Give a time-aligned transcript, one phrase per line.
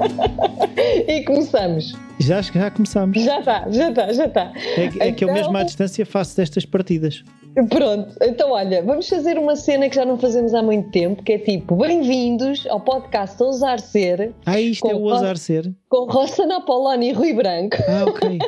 [1.08, 1.94] e começamos.
[2.18, 3.22] Já acho que já começamos.
[3.22, 4.52] Já está, já está, já está.
[4.56, 7.24] É, é então, que eu mesmo à distância faço destas partidas.
[7.68, 11.32] Pronto, então olha, vamos fazer uma cena que já não fazemos há muito tempo, que
[11.32, 14.32] é tipo, bem-vindos ao podcast Ousar Ser.
[14.46, 15.72] Ah, isto é o Ousar Ser?
[15.88, 17.76] Com Rossana Apoloni e Rui Branco.
[17.88, 18.38] Ah, ok.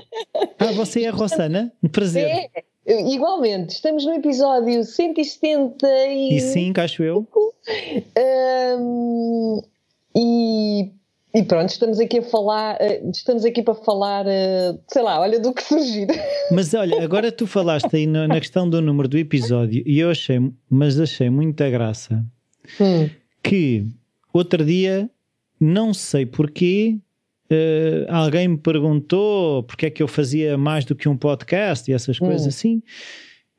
[0.58, 1.72] Ah, você é a Rossana?
[1.82, 2.24] Um prazer.
[2.86, 7.26] É, igualmente, estamos no episódio 175, acho eu.
[8.78, 9.62] Um,
[10.14, 10.92] e
[11.34, 15.40] e pronto, estamos aqui a falar, eh, estamos aqui para falar, eh, sei lá, olha
[15.40, 16.06] do que surgir.
[16.52, 20.38] Mas olha, agora tu falaste aí na questão do número do episódio e eu achei,
[20.68, 22.22] mas achei muita graça
[22.78, 23.08] hum.
[23.42, 23.86] que
[24.32, 25.08] outro dia,
[25.58, 26.98] não sei porquê,
[27.50, 31.94] uh, alguém me perguntou porque é que eu fazia mais do que um podcast e
[31.94, 32.48] essas coisas hum.
[32.48, 32.82] assim.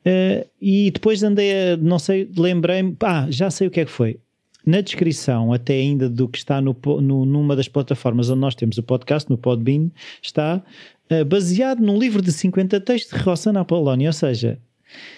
[0.06, 3.90] Uh, e depois andei a, não sei, lembrei-me, ah, já sei o que é que
[3.90, 4.20] foi
[4.66, 8.78] na descrição, até ainda do que está no, no, numa das plataformas onde nós temos
[8.78, 9.90] o podcast, no Podbean,
[10.22, 10.62] está
[11.10, 14.58] uh, baseado num livro de 50 textos de Rossana Apolónia, ou seja,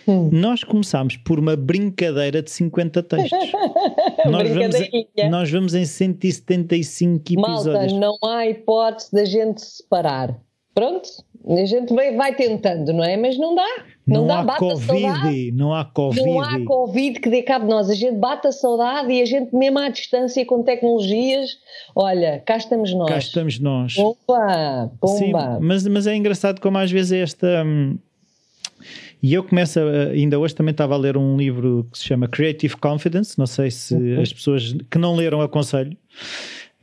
[0.06, 0.30] Hum.
[0.32, 3.52] Nós começámos por uma brincadeira de 50 textos.
[4.30, 7.92] nós, vamos em, nós vamos em 175 episódios.
[7.92, 10.38] Malta, não há hipótese da gente separar.
[10.74, 11.08] Pronto,
[11.48, 13.16] a gente vai, vai tentando, não é?
[13.16, 13.84] Mas não dá.
[14.06, 15.52] Não, não dá, há COVID, saudade.
[15.52, 16.24] Não há Covid.
[16.24, 17.90] Não há Covid que dê cabo de nós.
[17.90, 21.58] A gente bate a saudade e a gente, mesmo à distância com tecnologias,
[21.94, 23.08] olha, cá estamos nós.
[23.08, 23.94] Cá estamos nós.
[23.94, 25.18] Pomba, pomba.
[25.18, 27.64] Sim, mas, mas é engraçado como às vezes esta.
[27.64, 27.98] Hum,
[29.20, 32.28] e eu começo, a, ainda hoje também estava a ler um livro que se chama
[32.28, 34.20] Creative Confidence, não sei se uhum.
[34.20, 35.96] as pessoas que não leram aconselho.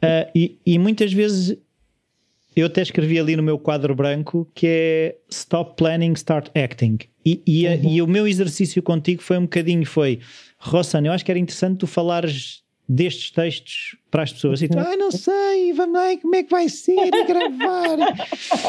[0.04, 1.58] Uh, e, e muitas vezes
[2.56, 6.98] eu até escrevi ali no meu quadro branco que é Stop Planning, Start Acting.
[7.26, 7.90] E, e, uhum.
[7.90, 10.20] e o meu exercício contigo foi um bocadinho, foi
[10.60, 12.63] Rossana, eu acho que era interessante tu falares
[12.94, 16.52] destes textos para as pessoas e tu, ah, não sei, vamos lá, como é que
[16.52, 17.98] vai ser a gravar?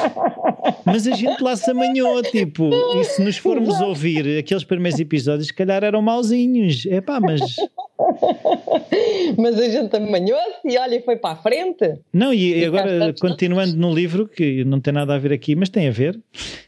[0.86, 5.48] Mas a gente lá se amanhou, tipo, e se nos formos ouvir aqueles primeiros episódios,
[5.48, 7.40] se calhar eram mauzinhos, é pá, mas
[9.36, 11.98] mas a gente amanhou-se e olha, foi para a frente.
[12.12, 15.68] Não, e, e agora continuando no livro, que não tem nada a ver aqui, mas
[15.68, 16.18] tem a ver,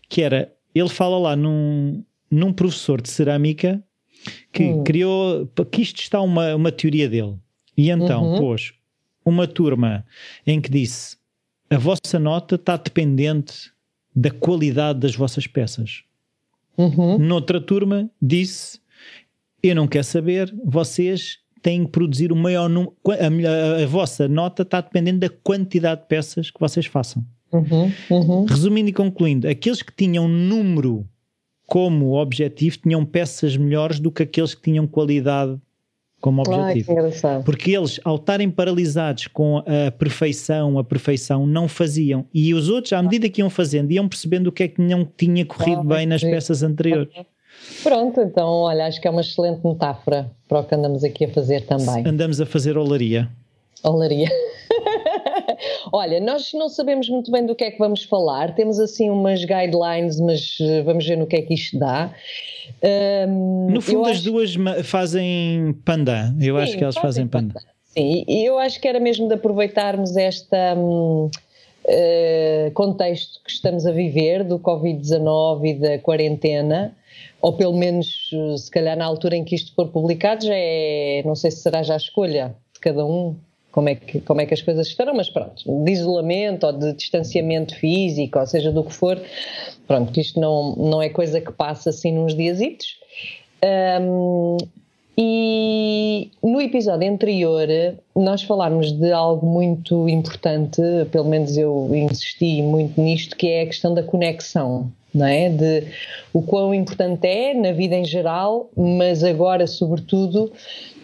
[0.08, 3.82] que era, ele fala lá num, num professor de cerâmica
[4.52, 4.84] que hum.
[4.84, 7.36] criou, que isto está uma, uma teoria dele.
[7.76, 8.38] E então uhum.
[8.38, 8.72] pôs
[9.24, 10.04] uma turma
[10.46, 11.16] em que disse
[11.68, 13.72] a vossa nota está dependente
[14.14, 16.04] da qualidade das vossas peças.
[16.78, 17.18] Uhum.
[17.18, 18.78] Noutra turma disse
[19.62, 22.94] eu não quero saber, vocês têm que produzir o maior número.
[23.08, 27.24] A, a, a, vossa nota está dependendo da quantidade de peças que vocês façam.
[27.52, 28.44] Uhum, uhum.
[28.44, 31.08] Resumindo e concluindo, aqueles que tinham número
[31.66, 35.58] como objetivo tinham peças melhores do que aqueles que tinham qualidade
[36.20, 36.92] como objetivo.
[37.24, 42.26] Ah, Porque eles, ao estarem paralisados com a perfeição, a perfeição, não faziam.
[42.32, 45.04] E os outros, à medida que iam fazendo, iam percebendo o que é que não
[45.04, 46.30] tinha corrido ah, bem nas sim.
[46.30, 47.12] peças anteriores.
[47.82, 51.28] Pronto, então, olha, acho que é uma excelente metáfora para o que andamos aqui a
[51.28, 52.06] fazer também.
[52.06, 53.28] Andamos a fazer olaria.
[53.82, 54.28] Olaria.
[55.92, 59.44] Olha, nós não sabemos muito bem do que é que vamos falar, temos assim umas
[59.44, 62.12] guidelines, mas eh, vamos ver no que é que isto dá.
[63.28, 64.54] Um, no fundo, as duas
[64.84, 67.60] fazem panda, eu Sim, acho que elas fazem, fazem panda.
[67.84, 70.74] Sim, e eu acho que era mesmo de aproveitarmos esta.
[70.76, 71.30] Um,
[71.86, 76.96] uh, contexto que estamos a viver do Covid-19 e da quarentena,
[77.40, 81.34] ou pelo menos se calhar na altura em que isto for publicado já é, não
[81.34, 83.36] sei se será já a escolha de cada um,
[83.76, 86.94] como é que, como é que as coisas estarão, mas pronto, de isolamento ou de
[86.94, 89.20] distanciamento físico, ou seja, do que for,
[89.86, 92.96] pronto, que isto não, não é coisa que passa assim nos diasitos.
[94.00, 94.56] Um,
[95.18, 97.68] e no episódio anterior
[98.14, 100.80] nós falámos de algo muito importante,
[101.12, 105.48] pelo menos eu insisti muito nisto, que é a questão da conexão, não é?
[105.48, 105.84] De
[106.32, 110.52] o quão importante é na vida em geral, mas agora, sobretudo,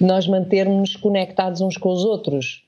[0.00, 2.62] nós mantermos conectados uns com os outros.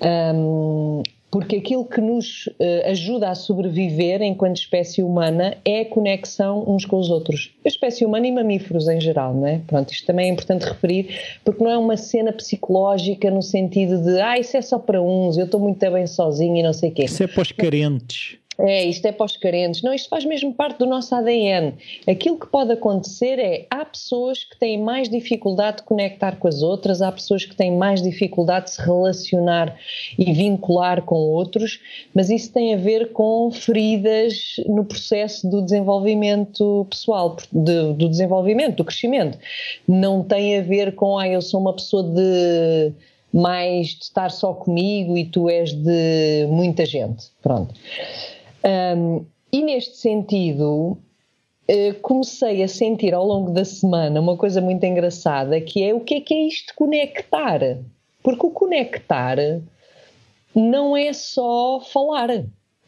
[0.00, 6.64] Um, porque aquilo que nos uh, ajuda a sobreviver enquanto espécie humana é a conexão
[6.66, 7.52] uns com os outros.
[7.62, 9.60] A espécie humana e mamíferos em geral, não é?
[9.66, 14.20] Pronto, isto também é importante referir, porque não é uma cena psicológica no sentido de,
[14.20, 16.94] ah, isso é só para uns, eu estou muito bem sozinho e não sei o
[16.94, 17.04] quê.
[17.04, 18.38] Isso é para os carentes.
[18.58, 19.82] É, isto é para os carentes.
[19.82, 21.74] Não, isto faz mesmo parte do nosso ADN.
[22.08, 26.62] Aquilo que pode acontecer é há pessoas que têm mais dificuldade de conectar com as
[26.62, 29.76] outras, há pessoas que têm mais dificuldade de se relacionar
[30.18, 31.80] e vincular com outros,
[32.14, 38.76] mas isso tem a ver com feridas no processo do desenvolvimento pessoal, de, do desenvolvimento,
[38.76, 39.38] do crescimento.
[39.86, 42.92] Não tem a ver com, ah, eu sou uma pessoa de
[43.32, 47.26] mais de estar só comigo e tu és de muita gente.
[47.42, 47.74] Pronto.
[48.66, 50.98] Um, e neste sentido,
[51.70, 56.00] uh, comecei a sentir ao longo da semana uma coisa muito engraçada que é o
[56.00, 57.60] que é que é isto conectar?
[58.22, 59.36] Porque o conectar
[60.54, 62.28] não é só falar.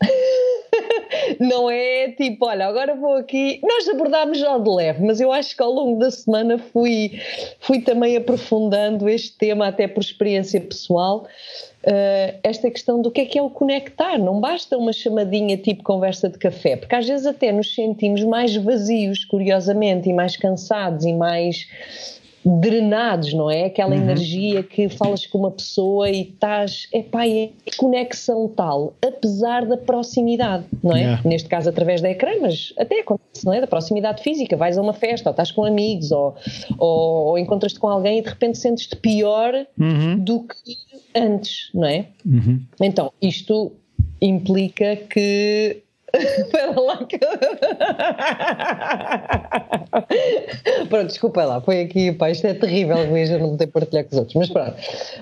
[1.38, 3.60] não é tipo, olha, agora vou aqui.
[3.62, 7.20] Nós abordámos já de leve, mas eu acho que ao longo da semana fui,
[7.60, 11.26] fui também aprofundando este tema, até por experiência pessoal.
[11.84, 14.18] Uh, esta questão do que é que é o conectar.
[14.18, 18.54] Não basta uma chamadinha tipo conversa de café, porque às vezes até nos sentimos mais
[18.56, 21.68] vazios, curiosamente, e mais cansados e mais
[22.44, 23.64] drenados, não é?
[23.64, 24.02] Aquela uhum.
[24.02, 30.64] energia que falas com uma pessoa e estás, epá, é conexão tal, apesar da proximidade,
[30.82, 31.00] não é?
[31.00, 31.22] Yeah.
[31.24, 33.60] Neste caso através da ecrã, mas até acontece, não é?
[33.60, 36.34] Da proximidade física, vais a uma festa ou estás com amigos ou,
[36.78, 40.18] ou, ou encontras-te com alguém e de repente sentes-te pior uhum.
[40.18, 40.76] do que
[41.14, 42.06] antes, não é?
[42.24, 42.62] Uhum.
[42.80, 43.72] Então, isto
[44.20, 45.82] implica que
[46.14, 47.18] Espera lá que.
[50.88, 54.12] pronto, desculpa lá, foi aqui, pá, isto é terrível, Luís, eu não ter partilhar com
[54.12, 54.74] os outros, mas pronto.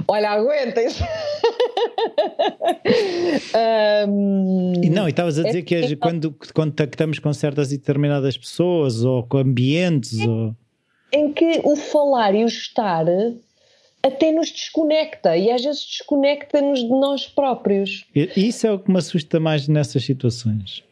[0.06, 1.02] Olha, aguentem-se.
[4.08, 6.32] um, e não, e estavas a dizer é, que é, quando,
[6.80, 10.20] estamos com certas e determinadas pessoas ou com ambientes.
[10.20, 10.54] Em, ou...
[11.12, 13.06] em que o falar e o estar
[14.06, 18.04] até nos desconecta e às vezes desconecta-nos de nós próprios.
[18.14, 20.82] Isso é o que me assusta mais nessas situações.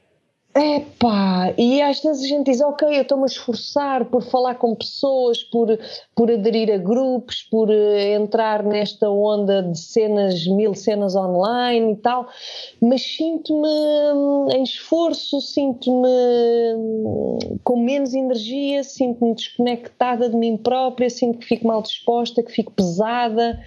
[0.57, 4.73] Epá, e às vezes a gente diz, ok, eu estou-me a esforçar por falar com
[4.73, 5.77] pessoas, por,
[6.15, 11.97] por aderir a grupos, por uh, entrar nesta onda de cenas, mil cenas online e
[11.97, 12.29] tal,
[12.81, 13.67] mas sinto-me
[14.15, 16.09] hum, em esforço, sinto-me
[16.77, 22.53] hum, com menos energia, sinto-me desconectada de mim própria, sinto que fico mal disposta, que
[22.53, 23.59] fico pesada.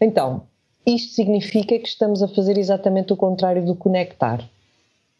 [0.00, 0.42] Então,
[0.86, 4.48] isto significa que estamos a fazer exatamente o contrário do conectar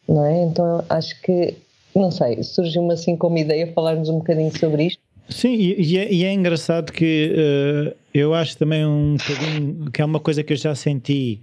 [0.08, 0.44] não é?
[0.44, 1.54] Então acho que,
[1.94, 5.00] não sei, surgiu-me assim como ideia falarmos um bocadinho sobre isto.
[5.28, 10.04] Sim, e é, e é engraçado que uh, eu acho também um bocadinho que é
[10.04, 11.40] uma coisa que eu já senti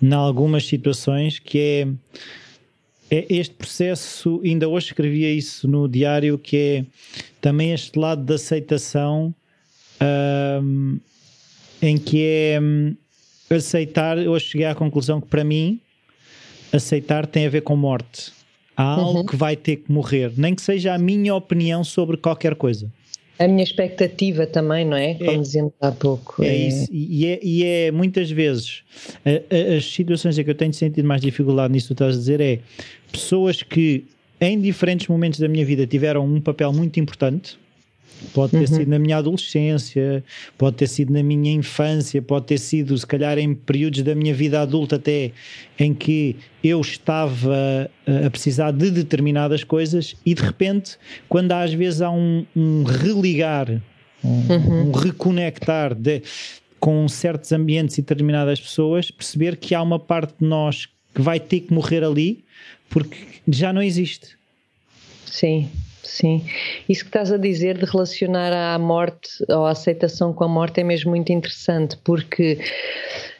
[0.00, 1.58] em algumas situações que
[3.10, 6.84] é, é este processo, ainda hoje escrevia isso no diário, que é
[7.38, 9.34] também este lado de aceitação
[10.00, 11.00] uh,
[11.82, 12.96] em que é um,
[13.50, 15.80] aceitar, hoje cheguei à conclusão que para mim
[16.72, 18.32] aceitar tem a ver com morte.
[18.76, 19.26] Há algo uhum.
[19.26, 22.88] que vai ter que morrer, nem que seja a minha opinião sobre qualquer coisa.
[23.38, 25.14] A minha expectativa também, não é?
[25.14, 26.42] Como é, dizíamos há pouco.
[26.42, 26.88] É, é, isso.
[26.92, 28.82] E é, e é muitas vezes
[29.76, 32.40] as situações em que eu tenho sentido mais dificuldade nisso que tu estás a dizer
[32.40, 32.58] é
[33.12, 34.04] pessoas que
[34.40, 37.58] em diferentes momentos da minha vida tiveram um papel muito importante
[38.32, 38.66] Pode ter uhum.
[38.66, 40.24] sido na minha adolescência,
[40.56, 44.34] pode ter sido na minha infância, pode ter sido, se calhar, em períodos da minha
[44.34, 45.32] vida adulta até
[45.78, 50.96] em que eu estava eh, a precisar de determinadas coisas e de repente,
[51.28, 53.70] quando às vezes há um, um religar,
[54.24, 54.88] um, uhum.
[54.88, 56.22] um reconectar de,
[56.80, 61.38] com certos ambientes e determinadas pessoas, perceber que há uma parte de nós que vai
[61.40, 62.44] ter que morrer ali
[62.88, 63.16] porque
[63.46, 64.36] já não existe.
[65.26, 65.68] Sim.
[66.08, 66.42] Sim,
[66.88, 70.80] isso que estás a dizer de relacionar à morte ou à aceitação com a morte
[70.80, 72.58] é mesmo muito interessante, porque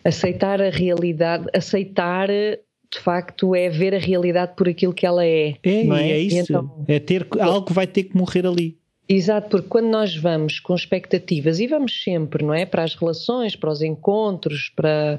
[0.04, 5.56] aceitar a realidade, aceitar de facto é ver a realidade por aquilo que ela é.
[5.62, 6.10] É, é?
[6.10, 6.20] é?
[6.20, 6.36] isso.
[6.36, 8.76] Então, é ter algo que vai ter que morrer ali.
[9.08, 12.66] Exato, porque quando nós vamos com expectativas, e vamos sempre, não é?
[12.66, 15.18] Para as relações, para os encontros, para.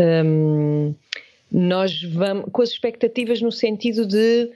[0.00, 0.94] Hum,
[1.50, 4.48] nós vamos com as expectativas no sentido de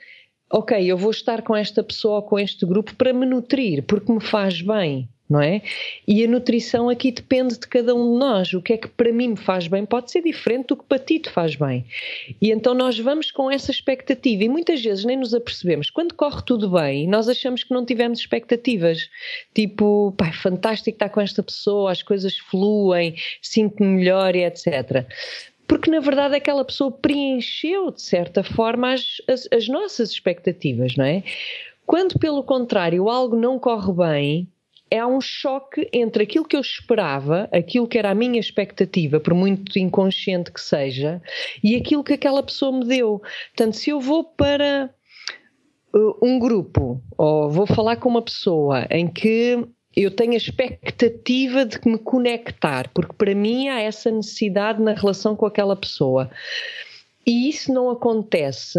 [0.52, 4.20] ok, eu vou estar com esta pessoa com este grupo para me nutrir, porque me
[4.20, 5.62] faz bem, não é?
[6.06, 8.52] E a nutrição aqui depende de cada um de nós.
[8.52, 10.98] O que é que para mim me faz bem pode ser diferente do que para
[10.98, 11.86] ti te faz bem.
[12.40, 15.88] E então nós vamos com essa expectativa e muitas vezes nem nos apercebemos.
[15.88, 19.08] Quando corre tudo bem, nós achamos que não tivemos expectativas.
[19.54, 25.06] Tipo, pai, fantástico estar com esta pessoa, as coisas fluem, sinto-me melhor e etc
[25.72, 31.04] porque na verdade aquela pessoa preencheu de certa forma as, as, as nossas expectativas, não
[31.06, 31.22] é?
[31.86, 34.48] Quando pelo contrário algo não corre bem,
[34.90, 39.32] é um choque entre aquilo que eu esperava, aquilo que era a minha expectativa, por
[39.32, 41.22] muito inconsciente que seja,
[41.64, 43.22] e aquilo que aquela pessoa me deu.
[43.56, 44.94] Portanto, se eu vou para
[45.94, 51.64] uh, um grupo ou vou falar com uma pessoa em que eu tenho a expectativa
[51.64, 56.30] de me conectar, porque para mim há essa necessidade na relação com aquela pessoa.
[57.26, 58.78] E isso não acontece,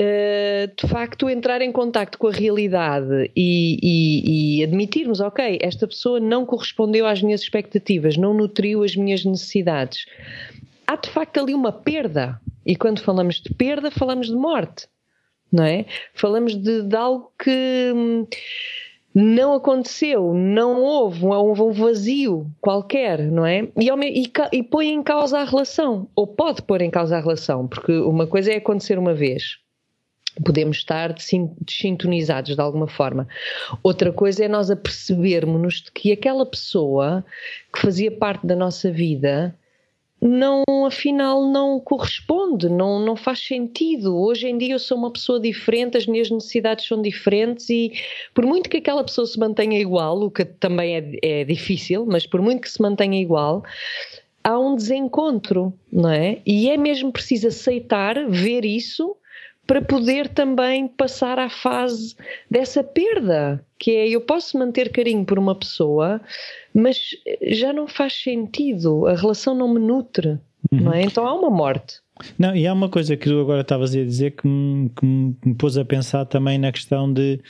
[0.00, 5.88] Uh, de facto, entrar em contacto com a realidade e, e, e, admitirmos, ok, esta
[5.88, 10.06] pessoa não correspondeu às minhas expectativas, não nutriu as minhas necessidades.
[10.86, 12.40] Há de facto ali uma perda.
[12.64, 14.86] E quando falamos de perda, falamos de morte,
[15.50, 15.84] não é?
[16.14, 18.24] Falamos de, de algo que hum,
[19.14, 23.68] não aconteceu, não houve, houve um vazio qualquer, não é?
[23.76, 27.66] E, e, e põe em causa a relação, ou pode pôr em causa a relação,
[27.66, 29.58] porque uma coisa é acontecer uma vez
[30.44, 33.26] podemos estar desintonizados de alguma forma.
[33.82, 37.24] Outra coisa é nós apercebermos de que aquela pessoa
[37.72, 39.54] que fazia parte da nossa vida
[40.20, 44.16] não, afinal, não corresponde, não, não faz sentido.
[44.16, 47.92] Hoje em dia eu sou uma pessoa diferente, as minhas necessidades são diferentes e
[48.34, 52.26] por muito que aquela pessoa se mantenha igual, o que também é, é difícil, mas
[52.26, 53.62] por muito que se mantenha igual,
[54.42, 56.38] há um desencontro, não é?
[56.44, 59.16] E é mesmo preciso aceitar, ver isso
[59.68, 62.16] para poder também passar à fase
[62.50, 66.22] dessa perda, que é eu posso manter carinho por uma pessoa,
[66.78, 67.10] mas
[67.42, 70.38] já não faz sentido, a relação não me nutre,
[70.70, 70.80] uhum.
[70.80, 71.02] não é?
[71.02, 71.96] Então há uma morte.
[72.38, 75.54] Não, e há uma coisa que tu agora estavas a dizer que me, que me
[75.56, 77.40] pôs a pensar também na questão de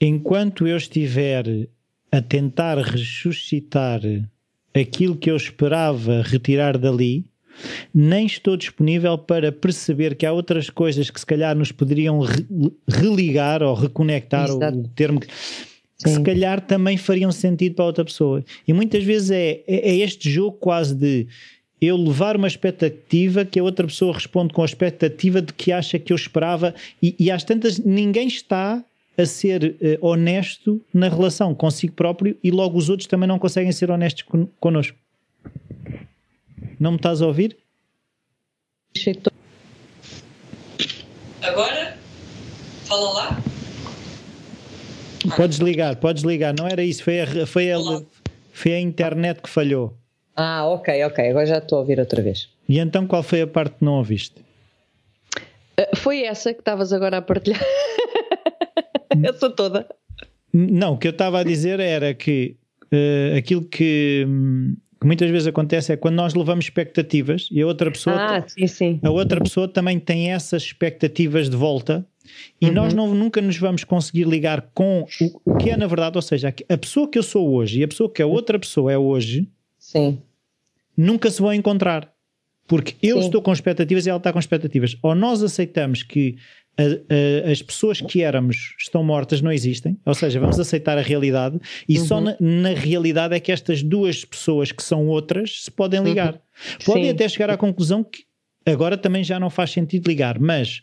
[0.00, 1.68] enquanto eu estiver
[2.12, 4.00] a tentar ressuscitar
[4.74, 7.24] aquilo que eu esperava retirar dali,
[7.94, 12.46] nem estou disponível para perceber que há outras coisas que se calhar nos poderiam re
[12.88, 14.78] religar ou reconectar, Exato.
[14.78, 15.28] o termo que,
[16.02, 18.44] que se calhar também fariam sentido para outra pessoa.
[18.66, 21.26] E muitas vezes é, é, é este jogo quase de
[21.80, 25.98] eu levar uma expectativa que a outra pessoa responde com a expectativa de que acha
[25.98, 28.84] que eu esperava e, e às tantas ninguém está
[29.16, 33.72] a ser uh, honesto na relação consigo próprio e logo os outros também não conseguem
[33.72, 34.96] ser honestos con connosco.
[36.78, 37.56] Não me estás a ouvir?
[41.42, 41.98] Agora?
[42.86, 43.49] Fala lá.
[45.36, 46.54] Podes ligar, podes ligar.
[46.58, 47.78] Não era isso, foi a, foi a,
[48.52, 49.96] foi a internet que falhou.
[50.34, 51.28] Ah, ok, ok.
[51.28, 52.48] Agora já estou a ouvir outra vez.
[52.68, 54.40] E então qual foi a parte que não ouviste?
[55.78, 57.60] Uh, foi essa que estavas agora a partilhar.
[59.22, 59.86] essa toda.
[60.52, 62.56] Não, o que eu estava a dizer era que
[62.92, 64.24] uh, aquilo que.
[64.26, 68.44] Hum, que muitas vezes acontece é quando nós levamos expectativas e a outra pessoa ah,
[68.46, 69.00] sim, sim.
[69.02, 72.06] a outra pessoa também tem essas expectativas de volta
[72.60, 72.72] e uhum.
[72.72, 76.22] nós não, nunca nos vamos conseguir ligar com o, o, que é na verdade, ou
[76.22, 78.98] seja, a pessoa que eu sou hoje e a pessoa que a outra pessoa é
[78.98, 80.18] hoje sim.
[80.96, 82.12] nunca se vão encontrar
[82.66, 83.26] porque eu sim.
[83.26, 86.36] estou com expectativas e ela está com expectativas ou nós aceitamos que
[86.78, 91.02] a, a, as pessoas que éramos estão mortas, não existem, ou seja, vamos aceitar a
[91.02, 92.04] realidade e uhum.
[92.04, 96.34] só na, na, realidade é que estas duas pessoas que são outras se podem ligar.
[96.34, 96.40] Uhum.
[96.84, 97.10] Podem Sim.
[97.10, 98.24] até chegar à conclusão que
[98.64, 100.82] agora também já não faz sentido ligar, mas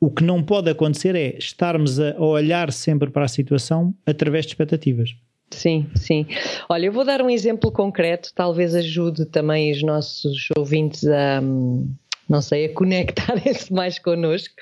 [0.00, 4.52] o que não pode acontecer é estarmos a olhar sempre para a situação através de
[4.52, 5.14] expectativas.
[5.50, 6.26] Sim, sim.
[6.68, 11.94] Olha, eu vou dar um exemplo concreto, talvez ajude também os nossos ouvintes a, hum,
[12.28, 14.54] não sei, a conectarem-se mais connosco.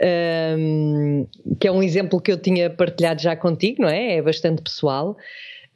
[0.00, 1.26] Um,
[1.58, 4.16] que é um exemplo que eu tinha partilhado já contigo, não é?
[4.16, 5.16] É bastante pessoal.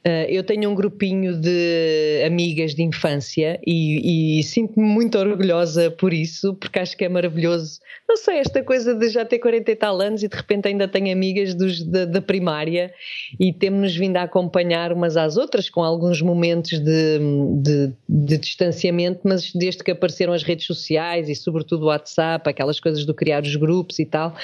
[0.05, 6.13] Uh, eu tenho um grupinho de amigas de infância e, e sinto-me muito orgulhosa por
[6.13, 7.79] isso, porque acho que é maravilhoso.
[8.07, 10.89] Não sei, esta coisa de já ter 40 e tal anos e de repente ainda
[10.89, 12.93] tenho amigas da, primária
[13.39, 17.19] e temos-nos vindo a acompanhar umas às outras com alguns momentos de,
[17.61, 22.77] de, de, distanciamento, mas desde que apareceram as redes sociais e sobretudo o WhatsApp, aquelas
[22.77, 24.35] coisas do criar os grupos e tal,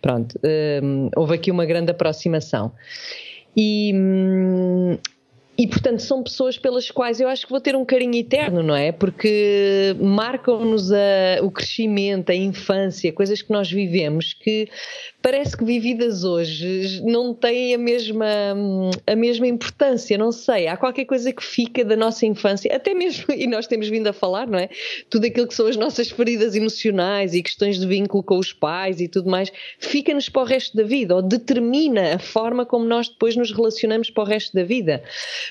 [0.00, 0.40] pronto,
[0.82, 2.72] um, houve aqui uma grande aproximação.
[3.56, 4.98] E, hum,
[5.58, 8.74] e portanto são pessoas pelas quais eu acho que vou ter um carinho eterno, não
[8.74, 8.90] é?
[8.90, 10.90] Porque marcam-nos
[11.42, 14.68] o crescimento, a infância, coisas que nós vivemos que
[15.22, 18.26] parece que vividas hoje não têm a mesma,
[19.06, 20.66] a mesma importância, não sei.
[20.66, 24.12] Há qualquer coisa que fica da nossa infância, até mesmo, e nós temos vindo a
[24.12, 24.68] falar, não é?
[25.08, 29.00] Tudo aquilo que são as nossas feridas emocionais e questões de vínculo com os pais
[29.00, 33.08] e tudo mais, fica-nos para o resto da vida, ou determina a forma como nós
[33.08, 35.02] depois nos relacionamos para o resto da vida.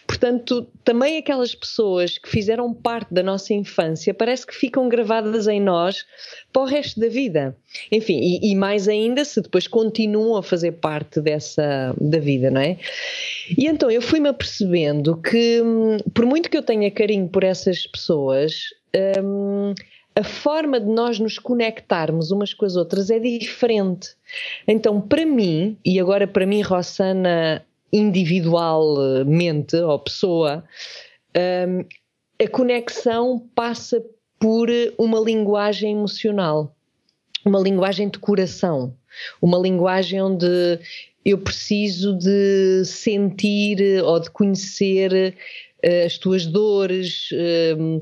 [0.06, 5.62] Portanto, também aquelas pessoas que fizeram parte da nossa infância parece que ficam gravadas em
[5.62, 6.06] nós
[6.51, 7.56] para o resto da vida.
[7.92, 12.62] Enfim, e, e, mais ainda se depois continuam a fazer parte dessa da vida, não
[12.62, 12.78] é?
[13.58, 17.88] E então eu fui-me apercebendo que, hum, por muito que eu tenha carinho por essas
[17.88, 18.66] pessoas,
[19.24, 19.74] hum,
[20.16, 24.10] a forma de nós nos conectarmos umas com as outras é diferente.
[24.68, 30.63] Então, para mim, e agora para mim, Rossana, individualmente, ou pessoa,
[31.36, 31.86] hum,
[32.44, 34.04] a conexão passa
[34.40, 36.75] por uma linguagem emocional.
[37.45, 38.95] Uma linguagem de coração,
[39.41, 40.79] uma linguagem onde
[41.24, 45.36] eu preciso de sentir ou de conhecer
[46.05, 47.97] as tuas dores, uh,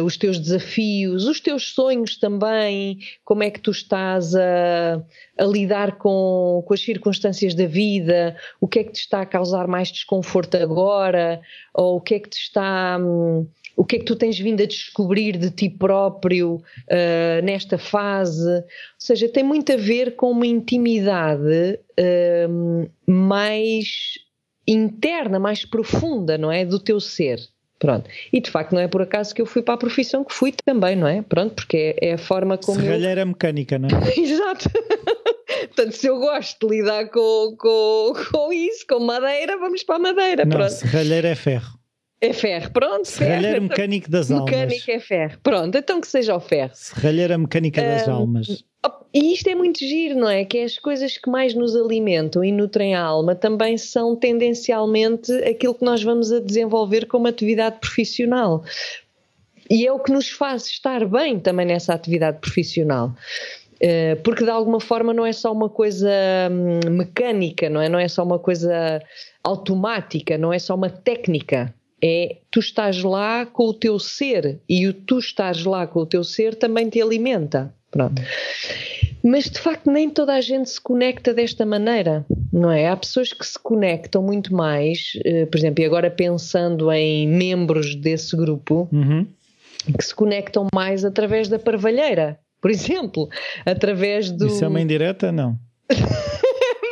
[0.00, 5.02] uh, os teus desafios, os teus sonhos também, como é que tu estás a,
[5.38, 9.26] a lidar com, com as circunstâncias da vida, o que é que te está a
[9.26, 11.40] causar mais desconforto agora,
[11.74, 12.98] ou o que é que te está.
[12.98, 17.78] Um, o que é que tu tens vindo a descobrir de ti próprio uh, nesta
[17.78, 18.50] fase?
[18.50, 18.64] Ou
[18.98, 24.18] seja, tem muito a ver com uma intimidade uh, mais
[24.72, 26.64] interna, mais profunda, não é?
[26.64, 27.40] Do teu ser.
[27.78, 28.10] Pronto.
[28.32, 30.52] E de facto não é por acaso que eu fui para a profissão que fui
[30.64, 31.22] também, não é?
[31.22, 32.80] Pronto, porque é, é a forma como.
[32.80, 33.26] Serralheira eu...
[33.26, 33.92] mecânica, não é?
[34.18, 34.68] Exato.
[35.68, 39.98] Portanto, se eu gosto de lidar com, com, com isso, com madeira, vamos para a
[39.98, 40.44] madeira.
[40.44, 40.72] Não, pronto.
[40.72, 41.78] serralheira é ferro.
[42.20, 43.04] É ferro, pronto.
[43.06, 44.50] Serralheiro mecânico das almas.
[44.50, 46.72] Mecânico é ferro, pronto, então que seja o ferro.
[46.74, 48.64] Serralheira mecânica das um, almas.
[49.12, 50.44] E isto é muito giro, não é?
[50.44, 55.32] Que é as coisas que mais nos alimentam e nutrem a alma também são tendencialmente
[55.44, 58.62] aquilo que nós vamos a desenvolver como atividade profissional.
[59.70, 63.14] E é o que nos faz estar bem também nessa atividade profissional
[63.80, 66.10] eh, porque de alguma forma não é só uma coisa
[66.50, 67.88] hum, mecânica, não é?
[67.88, 69.00] Não é só uma coisa
[69.44, 74.86] automática, não é só uma técnica é tu estás lá com o teu ser e
[74.86, 77.74] o tu estás lá com o teu ser também te alimenta.
[77.90, 78.22] Pronto.
[79.22, 82.88] Mas de facto nem toda a gente se conecta desta maneira, não é?
[82.88, 87.94] Há pessoas que se conectam muito mais, eh, por exemplo, e agora pensando em membros
[87.94, 89.26] desse grupo, uhum.
[89.96, 93.28] que se conectam mais através da parvalheira, por exemplo,
[93.66, 94.46] através do.
[94.46, 95.32] Isso é uma indireta?
[95.32, 95.58] Não.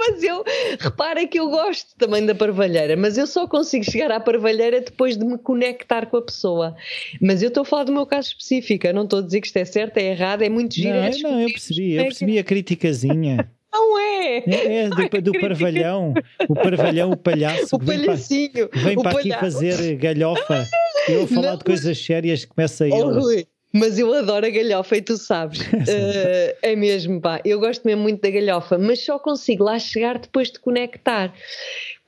[0.07, 0.45] mas eu
[0.79, 5.17] repara que eu gosto também da parvalheira, mas eu só consigo chegar à parvalheira depois
[5.17, 6.77] de me conectar com a pessoa.
[7.21, 9.47] Mas eu estou a falar do meu caso específico, eu não estou a dizer que
[9.47, 10.95] isto é certo, é errado, é muito giro.
[10.95, 13.51] Não, é não eu percebi, eu percebi a criticazinha.
[13.77, 14.39] Não é!
[14.39, 14.89] É, é
[15.21, 16.15] do, do parvalhão,
[16.49, 17.77] o parvalhão, o palhaço.
[17.77, 18.51] O palhacinho.
[18.55, 20.67] Vem para, vem para aqui fazer galhofa.
[21.07, 22.95] Eu a falar não, de coisas sérias começa ele.
[22.95, 25.61] Oh, Rui, mas eu adoro a galhofa e tu sabes.
[25.69, 27.41] uh, é mesmo, pá.
[27.45, 31.33] Eu gosto mesmo muito da galhofa, mas só consigo lá chegar depois de conectar.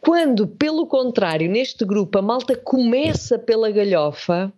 [0.00, 4.52] Quando, pelo contrário, neste grupo a malta começa pela galhofa,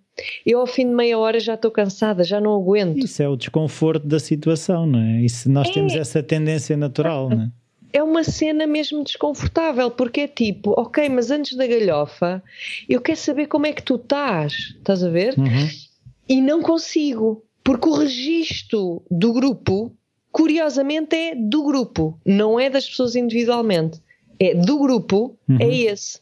[0.44, 2.98] eu ao fim de meia hora já estou cansada, já não aguento.
[2.98, 5.22] Isso é o desconforto da situação, não é?
[5.22, 5.72] Isso nós é.
[5.72, 7.50] temos essa tendência natural, não é?
[7.92, 12.42] é uma cena mesmo desconfortável, porque é tipo, ok, mas antes da galhofa,
[12.88, 15.34] eu quero saber como é que tu estás, estás a ver?
[15.36, 15.89] Uhum
[16.30, 19.92] e não consigo, porque o registro do grupo,
[20.30, 24.00] curiosamente, é do grupo, não é das pessoas individualmente.
[24.38, 25.58] É do grupo, é uhum.
[25.60, 26.20] é esse.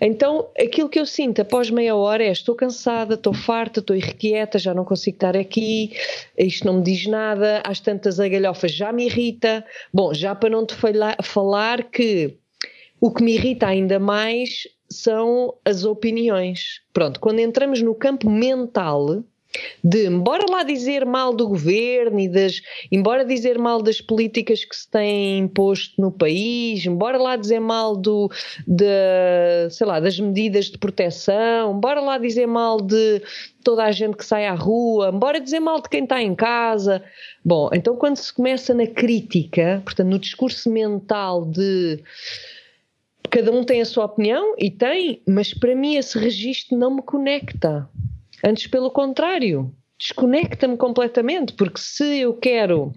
[0.00, 4.58] Então, aquilo que eu sinto após meia hora é: estou cansada, estou farta, estou irrequieta,
[4.58, 5.92] já não consigo estar aqui,
[6.36, 9.64] isto não me diz nada, às tantas a galhofa já me irrita.
[9.92, 10.74] Bom, já para não te
[11.22, 12.38] falar que
[12.98, 16.80] o que me irrita ainda mais são as opiniões.
[16.92, 19.22] Pronto, quando entramos no campo mental,
[19.82, 22.60] de embora lá dizer mal do governo e das
[22.90, 27.96] embora dizer mal das políticas que se têm imposto no país, embora lá dizer mal
[27.96, 28.30] do
[28.66, 33.22] de, sei lá, das medidas de proteção, embora lá dizer mal de
[33.62, 37.02] toda a gente que sai à rua, embora dizer mal de quem está em casa.
[37.44, 42.02] Bom, então quando se começa na crítica, portanto, no discurso mental de
[43.30, 47.02] cada um tem a sua opinião e tem, mas para mim esse registro não me
[47.02, 47.88] conecta.
[48.44, 52.92] Antes, pelo contrário, desconecta-me completamente, porque se eu quero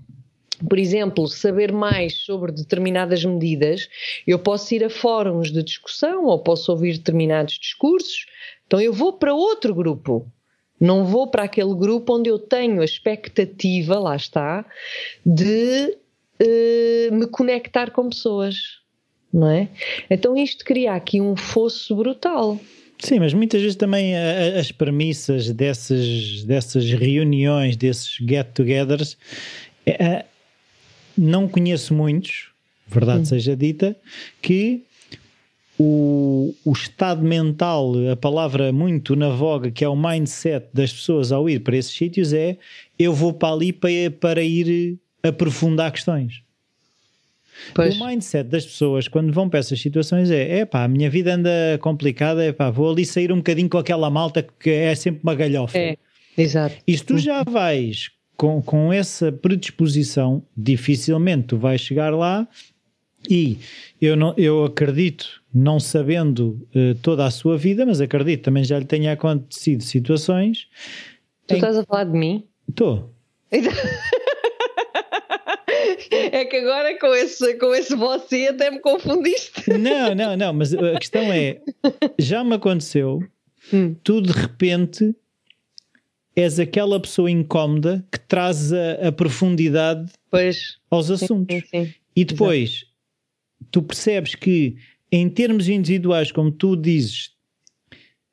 [0.69, 3.89] por exemplo, saber mais sobre determinadas medidas,
[4.25, 8.25] eu posso ir a fóruns de discussão ou posso ouvir determinados discursos.
[8.65, 10.31] Então eu vou para outro grupo.
[10.79, 14.65] Não vou para aquele grupo onde eu tenho a expectativa, lá está,
[15.25, 15.97] de
[16.41, 18.55] uh, me conectar com pessoas.
[19.31, 19.69] Não é?
[20.09, 22.59] Então isto cria aqui um fosso brutal.
[22.99, 29.17] Sim, mas muitas vezes também as premissas dessas, dessas reuniões, desses get-togethers,
[29.85, 30.25] é,
[31.17, 32.49] não conheço muitos,
[32.87, 33.25] verdade hum.
[33.25, 33.95] seja dita,
[34.41, 34.83] que
[35.77, 41.31] o, o estado mental, a palavra muito na voga, que é o mindset das pessoas
[41.31, 42.57] ao ir para esses sítios, é
[42.97, 46.44] eu vou para ali para, para ir aprofundar questões.
[47.73, 47.99] Pois.
[47.99, 51.33] O mindset das pessoas quando vão para essas situações é: é pá, a minha vida
[51.33, 55.21] anda complicada, é pá, vou ali sair um bocadinho com aquela malta que é sempre
[55.23, 55.77] uma galhofa.
[55.77, 55.97] É,
[56.37, 56.75] exato.
[56.87, 62.47] E se tu já vais com, com essa predisposição, dificilmente tu vais chegar lá
[63.29, 63.57] e
[64.01, 68.77] eu, não, eu acredito, não sabendo uh, toda a sua vida, mas acredito também já
[68.79, 70.67] lhe tenha acontecido situações.
[71.47, 71.57] Tu em...
[71.57, 72.43] estás a falar de mim?
[72.69, 73.11] Estou.
[76.35, 79.69] É que agora com esse, com esse você até me confundiste.
[79.79, 81.61] Não, não, não, mas a questão é:
[82.19, 83.23] já me aconteceu,
[83.71, 83.95] hum.
[84.03, 85.15] tu de repente
[86.35, 90.77] és aquela pessoa incómoda que traz a, a profundidade pois.
[90.91, 91.55] aos assuntos.
[91.55, 91.93] Sim, sim.
[92.13, 92.91] E depois Exato.
[93.71, 94.75] tu percebes que,
[95.09, 97.31] em termos individuais, como tu dizes,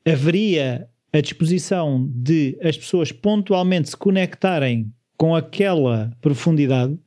[0.05, 6.99] haveria a disposição de as pessoas pontualmente se conectarem com aquela profundidade,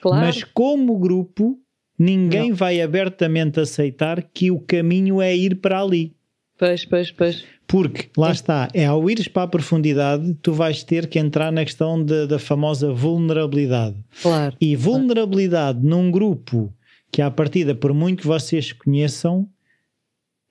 [0.00, 0.26] claro.
[0.26, 1.58] mas como grupo,
[1.98, 2.56] ninguém Não.
[2.56, 6.14] vai abertamente aceitar que o caminho é ir para ali.
[6.58, 7.44] Pois, pois, pois.
[7.66, 11.64] Porque, lá está, é ao ires para a profundidade, tu vais ter que entrar na
[11.64, 13.96] questão de, da famosa vulnerabilidade.
[14.20, 14.56] Claro.
[14.60, 15.96] E vulnerabilidade claro.
[15.96, 16.70] num grupo
[17.10, 19.48] que, à partida, por muito que vocês conheçam,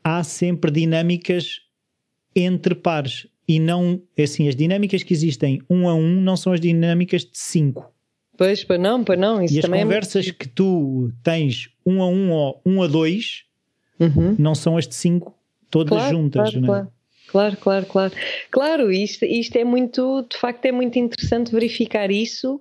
[0.03, 1.61] há sempre dinâmicas
[2.35, 3.27] entre pares.
[3.47, 7.37] E não, assim, as dinâmicas que existem um a um não são as dinâmicas de
[7.37, 7.93] cinco.
[8.39, 9.43] Pois, para não, para não.
[9.43, 12.87] Isso e as é conversas é que tu tens um a um ou um a
[12.87, 13.43] dois
[13.99, 14.33] uhum.
[14.39, 15.35] não são as de cinco
[15.69, 16.79] todas claro, juntas, claro, não é?
[16.79, 16.91] Claro.
[17.27, 18.13] Claro, claro, claro.
[18.49, 22.59] Claro, isto, isto é muito, de facto, é muito interessante verificar isso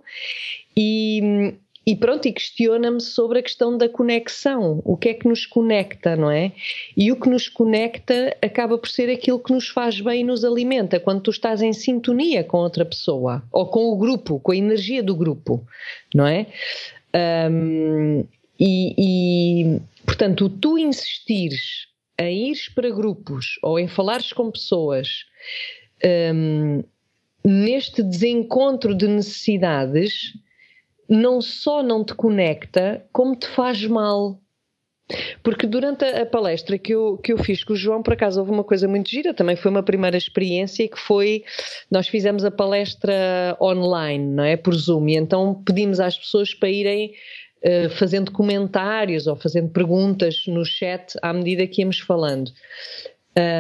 [0.77, 1.55] e,
[1.89, 4.83] e pronto, e questiona-me sobre a questão da conexão.
[4.85, 6.53] O que é que nos conecta, não é?
[6.95, 10.45] E o que nos conecta acaba por ser aquilo que nos faz bem e nos
[10.45, 14.57] alimenta, quando tu estás em sintonia com outra pessoa, ou com o grupo, com a
[14.57, 15.67] energia do grupo,
[16.15, 16.49] não é?
[17.51, 18.23] Um,
[18.61, 21.89] e, e, portanto, tu insistires
[22.21, 25.25] em ires para grupos ou em falares com pessoas
[26.35, 26.85] um,
[27.43, 30.35] neste desencontro de necessidades
[31.09, 34.39] não só não te conecta, como te faz mal.
[35.43, 38.53] Porque durante a, palestra que eu, que eu fiz com o João, por acaso houve
[38.53, 41.45] uma coisa muito gira, também foi uma primeira experiência que foi,
[41.91, 44.57] nós fizemos a palestra online, não é?
[44.57, 47.15] Por Zoom, e então pedimos às pessoas para irem
[47.65, 52.51] uh, fazendo comentários ou fazendo perguntas no chat à medida que íamos falando.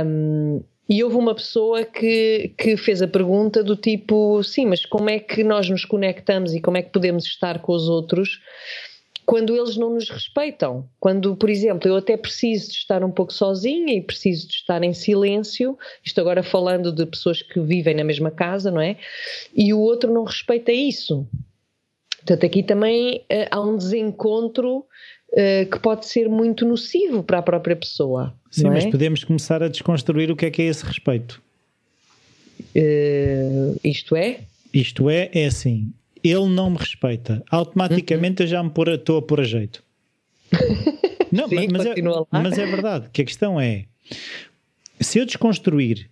[0.04, 5.10] Um, e houve uma pessoa que, que fez a pergunta do tipo: sim, mas como
[5.10, 8.40] é que nós nos conectamos e como é que podemos estar com os outros
[9.26, 10.88] quando eles não nos respeitam?
[10.98, 14.82] Quando, por exemplo, eu até preciso de estar um pouco sozinha e preciso de estar
[14.82, 18.96] em silêncio, isto agora falando de pessoas que vivem na mesma casa, não é?
[19.54, 21.26] E o outro não respeita isso.
[22.16, 24.86] Portanto, aqui também uh, há um desencontro
[25.70, 28.34] que pode ser muito nocivo para a própria pessoa.
[28.50, 28.70] Sim, é?
[28.70, 31.40] mas podemos começar a desconstruir o que é que é esse respeito.
[32.74, 34.40] Uh, isto é?
[34.72, 38.46] Isto é, é assim, ele não me respeita, automaticamente uhum.
[38.46, 39.82] eu já me por, estou a pôr a jeito.
[41.32, 41.94] não, Sim, mas, é,
[42.30, 43.84] mas é verdade, que a questão é,
[45.00, 46.10] se eu desconstruir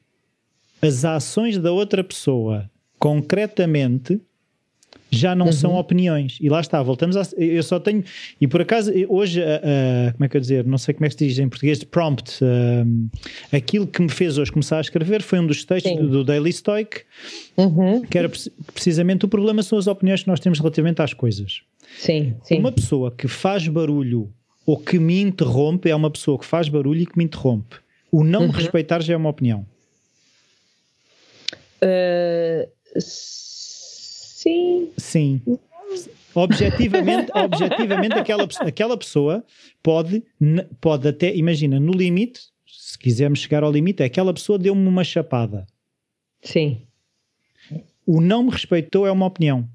[0.80, 4.20] as ações da outra pessoa concretamente,
[5.10, 5.52] já não uhum.
[5.52, 6.38] são opiniões.
[6.40, 7.22] E lá está, voltamos a.
[7.36, 8.04] Eu só tenho.
[8.40, 10.64] E por acaso, hoje, uh, uh, como é que eu dizer?
[10.64, 12.42] Não sei como é que se diz em português, prompt.
[12.42, 13.08] Uh,
[13.56, 16.52] aquilo que me fez hoje começar a escrever foi um dos textos do, do, Daily
[16.52, 17.02] Stoic,
[17.56, 18.02] uhum.
[18.02, 18.30] que era
[18.72, 21.62] precisamente o problema são as opiniões que nós temos relativamente às coisas.
[21.98, 22.58] Sim, sim.
[22.58, 24.30] Uma pessoa que faz barulho
[24.66, 27.76] ou que me interrompe é uma pessoa que faz barulho e que me interrompe.
[28.10, 28.48] O não uhum.
[28.48, 29.64] me respeitar já é uma opinião.
[31.82, 32.68] Uh,
[34.46, 34.90] Sim.
[34.96, 35.40] Sim.
[36.34, 39.44] Objetivamente, objetivamente aquela, aquela pessoa
[39.82, 40.22] pode,
[40.80, 45.66] pode até, imagina, no limite, se quisermos chegar ao limite, aquela pessoa deu-me uma chapada.
[46.42, 46.82] Sim.
[48.06, 49.68] O não me respeitou é uma opinião.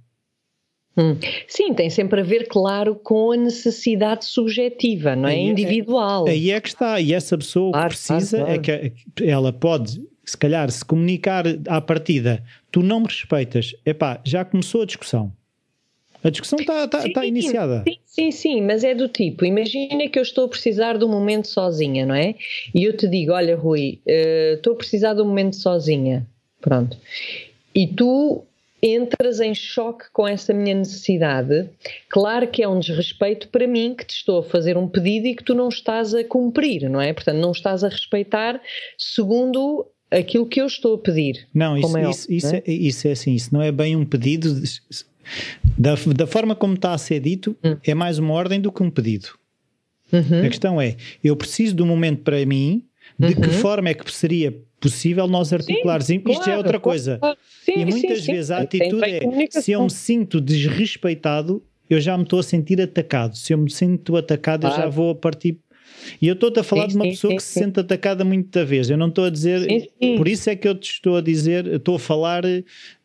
[0.98, 1.18] Hum.
[1.48, 5.34] Sim, tem sempre a ver, claro, com a necessidade subjetiva, não é?
[5.34, 6.28] Aí, é- Individual.
[6.28, 7.00] É, aí é que está.
[7.00, 8.86] E essa pessoa claro, precisa claro, claro.
[8.86, 12.42] é que ela pode se calhar, se comunicar à partida,
[12.72, 15.34] tu não me respeitas, epá, já começou a discussão.
[16.24, 17.84] A discussão está tá, tá iniciada.
[17.86, 21.10] Sim, sim, sim, mas é do tipo: imagina que eu estou a precisar de um
[21.10, 22.36] momento sozinha, não é?
[22.74, 26.26] E eu te digo: olha, Rui, uh, estou a precisar de um momento sozinha.
[26.62, 26.96] Pronto.
[27.76, 28.46] E tu
[28.82, 31.70] entras em choque com essa minha necessidade.
[32.08, 35.36] Claro que é um desrespeito para mim que te estou a fazer um pedido e
[35.36, 37.12] que tu não estás a cumprir, não é?
[37.14, 38.62] Portanto, não estás a respeitar
[38.98, 41.48] segundo aquilo que eu estou a pedir.
[41.54, 42.64] Não, isso, é isso, isso, é?
[42.68, 44.54] É, isso é assim, isso não é bem um pedido.
[44.54, 44.82] De,
[45.78, 47.78] da, da forma como está a ser dito, hum.
[47.84, 49.30] é mais uma ordem do que um pedido.
[50.12, 50.46] Uhum.
[50.46, 52.84] A questão é: eu preciso de um momento para mim,
[53.18, 53.42] de uhum.
[53.42, 56.08] que forma é que seria possível nós articulares?
[56.08, 57.18] Sim, Isto claro, é outra coisa.
[57.18, 57.38] Claro.
[57.64, 62.18] Sim, e muitas sim, vezes a atitude é: se eu me sinto desrespeitado, eu já
[62.18, 63.38] me estou a sentir atacado.
[63.38, 64.76] Se eu me sinto atacado, claro.
[64.76, 65.58] eu já vou a partir
[66.22, 68.24] e eu estou-te a falar sim, de uma sim, pessoa sim, que se sente atacada
[68.24, 68.90] muita vez.
[68.90, 69.68] Eu não estou a dizer.
[70.18, 72.44] Por isso é que eu te estou a dizer, estou a falar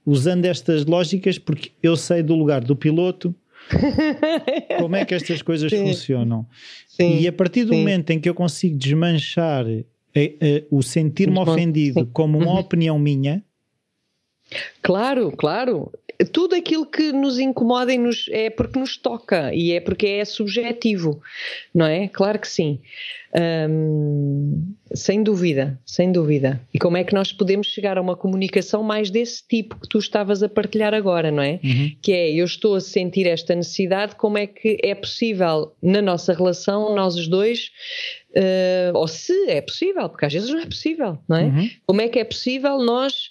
[0.04, 3.34] usando estas lógicas, porque eu sei do lugar do piloto,
[4.78, 6.46] como é que estas coisas funcionam.
[6.98, 12.06] E a partir do momento em que eu consigo desmanchar eh, eh, o sentir-me ofendido
[12.12, 12.58] como uma uhum.
[12.58, 13.42] opinião minha.
[14.80, 15.90] Claro, claro
[16.32, 20.24] tudo aquilo que nos incomoda e nos, é porque nos toca e é porque é
[20.24, 21.20] subjetivo,
[21.74, 22.08] não é?
[22.08, 22.80] Claro que sim.
[23.68, 26.58] Hum, sem dúvida, sem dúvida.
[26.72, 29.98] E como é que nós podemos chegar a uma comunicação mais desse tipo que tu
[29.98, 31.60] estavas a partilhar agora, não é?
[31.62, 31.92] Uhum.
[32.00, 36.32] Que é, eu estou a sentir esta necessidade, como é que é possível na nossa
[36.32, 37.70] relação, nós os dois,
[38.30, 41.44] uh, ou se é possível, porque às vezes não é possível, não é?
[41.44, 41.70] Uhum.
[41.86, 43.30] Como é que é possível nós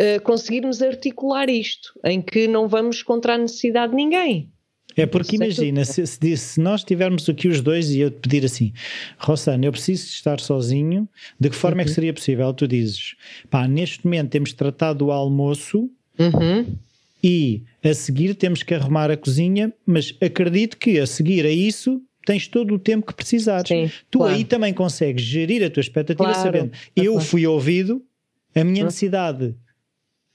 [0.00, 4.50] uh, conseguirmos articular isto, em que não vamos contra a necessidade de ninguém.
[4.96, 8.46] É porque imagina, se, se, se, nós estivermos aqui os dois e eu te pedir
[8.46, 8.72] assim,
[9.18, 11.06] Rossana, eu preciso estar sozinho,
[11.38, 11.80] de que forma uhum.
[11.82, 11.94] é que uhum.
[11.94, 12.52] seria possível?
[12.54, 13.14] Tu dizes,
[13.50, 16.78] pá, neste momento temos tratado o almoço uhum.
[17.22, 22.00] e a seguir temos que arrumar a cozinha, mas acredito que a seguir a isso
[22.24, 23.68] tens todo o tempo que precisares.
[23.68, 24.34] Sim, tu claro.
[24.34, 28.02] aí também consegues gerir a tua expectativa claro, sabendo, eu fui ouvido,
[28.54, 28.86] a minha uhum.
[28.86, 29.54] necessidade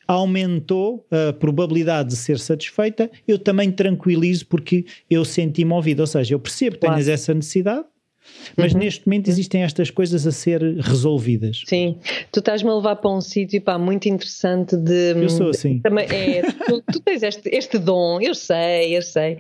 [0.07, 6.01] aumentou a probabilidade de ser satisfeita, eu também tranquilizo porque eu senti-me ouvido.
[6.01, 6.95] Ou seja, eu percebo que claro.
[6.95, 7.85] tens essa necessidade,
[8.55, 8.79] mas uhum.
[8.79, 11.63] neste momento existem estas coisas a ser resolvidas.
[11.65, 11.97] Sim,
[12.31, 15.13] tu estás-me a levar para um sítio pá, muito interessante de.
[15.15, 15.79] Eu sou assim.
[15.79, 19.37] Também, é, tu, tu, tens este, este dom, eu sei, eu sei,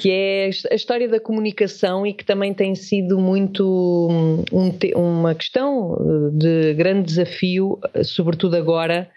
[0.00, 4.08] que é a história da comunicação e que também tem sido muito
[4.52, 5.96] um, uma questão
[6.32, 9.10] de grande desafio, sobretudo agora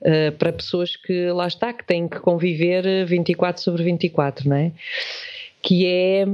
[0.00, 4.72] uh, para pessoas que lá está, que têm que conviver 24 sobre 24, não é?
[5.62, 6.26] Que é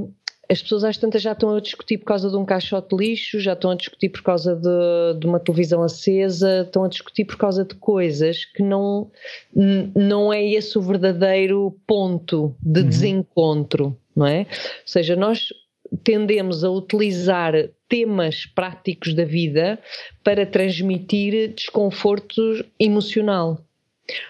[0.51, 3.39] as pessoas às tantas já estão a discutir por causa de um caixote de lixo,
[3.39, 7.37] já estão a discutir por causa de, de, uma televisão acesa, estão a discutir por
[7.37, 9.13] causa de coisas que não,
[9.95, 12.89] não é esse o verdadeiro ponto de uhum.
[12.89, 14.41] desencontro, não é?
[14.41, 14.47] Ou
[14.87, 15.51] seja, nós
[16.03, 17.55] tendemos a utilizar
[17.91, 19.79] temas práticos da vida
[20.25, 23.61] para transmitir desconforto emocional.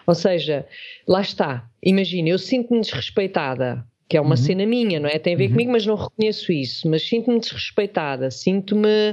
[0.06, 0.66] Ou seja,
[1.06, 4.36] lá está, imagina, eu sinto-me desrespeitada, que é uma uhum.
[4.36, 5.18] cena minha, não é?
[5.18, 5.50] Tem a ver uhum.
[5.50, 6.88] comigo, mas não reconheço isso.
[6.88, 9.12] Mas sinto-me desrespeitada, sinto-me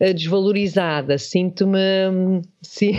[0.00, 2.40] uh, desvalorizada, sinto-me.
[2.62, 2.94] Sim.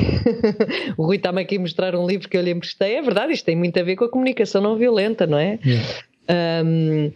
[0.96, 2.96] o Rui está-me aqui a mostrar um livro que eu lhe emprestei.
[2.96, 5.58] É verdade, isto tem muito a ver com a comunicação não violenta, não é?
[5.66, 6.64] Yeah.
[6.64, 7.12] Um,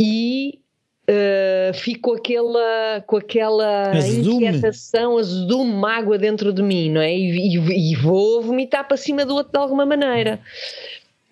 [0.00, 0.58] e
[1.08, 4.46] uh, fico com aquela, com aquela azedume.
[4.46, 7.14] inquietação, azedume, mágoa dentro de mim, não é?
[7.14, 10.40] E, e, e vou vomitar para cima do outro de alguma maneira.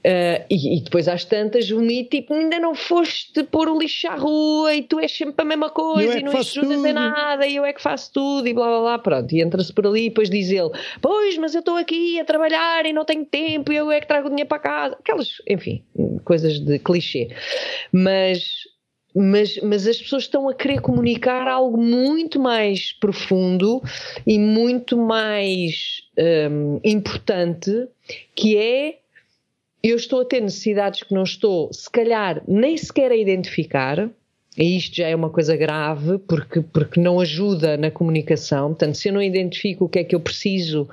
[0.07, 4.15] Uh, e, e, depois às tantas vomito, tipo, ainda não foste pôr o lixo à
[4.15, 7.57] rua e tu és sempre a mesma coisa é e não ajudas em nada e
[7.57, 10.09] eu é que faço tudo e blá blá blá, pronto, e entra-se por ali e
[10.11, 10.69] depois diz ele,
[11.01, 14.07] pois, mas eu estou aqui a trabalhar e não tenho tempo e eu é que
[14.07, 15.83] trago o dinheiro para casa, aquelas, enfim,
[16.23, 17.31] coisas de clichê,
[17.91, 18.45] mas
[19.15, 23.83] mas, mas as pessoas estão a querer comunicar algo muito mais profundo
[24.27, 26.03] e muito mais
[26.51, 27.89] um, importante,
[28.35, 28.99] que é
[29.83, 34.11] eu estou a ter necessidades que não estou, se calhar, nem sequer a identificar,
[34.57, 38.69] e isto já é uma coisa grave porque, porque não ajuda na comunicação.
[38.69, 40.89] Portanto, se eu não identifico o que é que eu preciso,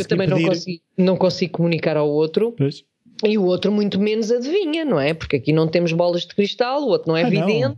[0.00, 0.40] eu também pedir...
[0.40, 2.52] não, consigo, não consigo comunicar ao outro.
[2.56, 2.84] Pois.
[3.24, 5.14] E o outro muito menos adivinha, não é?
[5.14, 7.76] Porque aqui não temos bolas de cristal, o outro não é ah, evidente.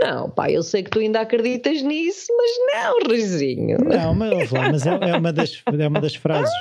[0.00, 0.22] Não.
[0.22, 3.78] não, pá, eu sei que tu ainda acreditas nisso, mas não, Rizinho.
[3.78, 6.54] Não, mas, mas é, é, uma das, é uma das frases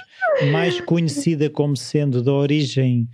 [0.51, 3.07] mais conhecida como sendo da origem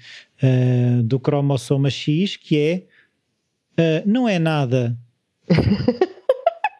[0.44, 2.84] uh, do cromossoma X, que é
[3.82, 4.96] uh, não é nada.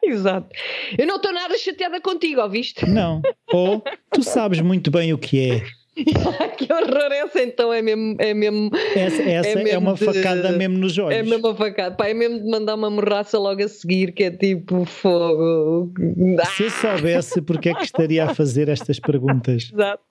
[0.02, 0.48] Exato.
[0.96, 2.86] Eu não estou nada chateada contigo, ouviste?
[2.86, 3.22] Não.
[3.52, 5.83] Ou tu sabes muito bem o que é.
[6.56, 8.16] que horror, essa então é mesmo.
[8.18, 11.18] É mesmo essa, essa é, mesmo é, uma de, facada mesmo nos olhos.
[11.18, 11.94] É mesmo uma facada.
[11.94, 15.92] Pá, é mesmo de mandar uma morraça logo a seguir, que é tipo fogo.
[16.56, 19.70] Se eu soubesse porque é que estaria a fazer estas perguntas.
[19.72, 20.02] Exato.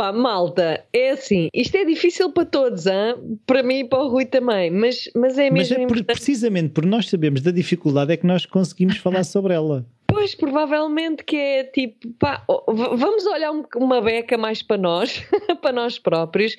[0.00, 3.38] Pá, malta, é assim, isto é difícil para todos, hein?
[3.44, 5.76] para mim e para o Rui também, mas, mas é mesmo.
[5.76, 9.52] Mas é por, precisamente por nós sabemos da dificuldade é que nós conseguimos falar sobre
[9.52, 9.84] ela.
[10.06, 15.22] Pois, provavelmente que é tipo, pá, vamos olhar uma beca mais para nós,
[15.60, 16.56] para nós próprios,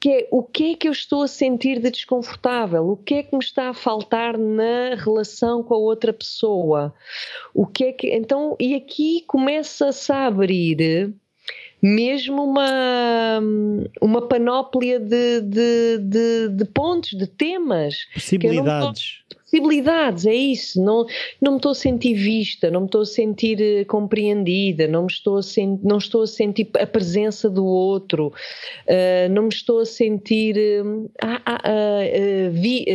[0.00, 3.22] que é o que é que eu estou a sentir de desconfortável, o que é
[3.22, 6.94] que me está a faltar na relação com a outra pessoa,
[7.52, 11.14] o que é que, então, e aqui começa-se a abrir
[11.82, 13.40] mesmo uma,
[14.00, 18.06] uma panóplia de, de, de, de pontos, de temas.
[18.14, 20.82] Possibilidades possibilidades, é isso.
[20.82, 21.04] Não,
[21.40, 25.10] não me estou a sentir vista, não me estou a sentir uh, compreendida, não, me
[25.10, 25.40] estou a
[25.82, 30.56] não estou a sentir a presença do outro, uh, não me estou a sentir.
[30.82, 31.10] Uh,
[32.52, 32.86] vi,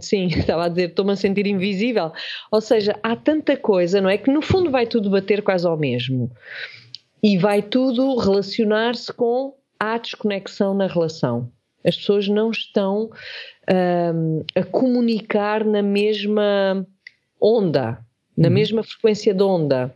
[0.00, 2.12] sim, estava a dizer, estou-me a sentir invisível.
[2.50, 4.16] Ou seja, há tanta coisa, não é?
[4.16, 6.30] Que no fundo vai tudo bater quase ao mesmo.
[7.24, 11.50] E vai tudo relacionar-se com a desconexão na relação.
[11.82, 13.08] As pessoas não estão
[14.14, 16.86] um, a comunicar na mesma
[17.40, 17.98] onda,
[18.36, 18.54] na uhum.
[18.54, 19.94] mesma frequência de onda.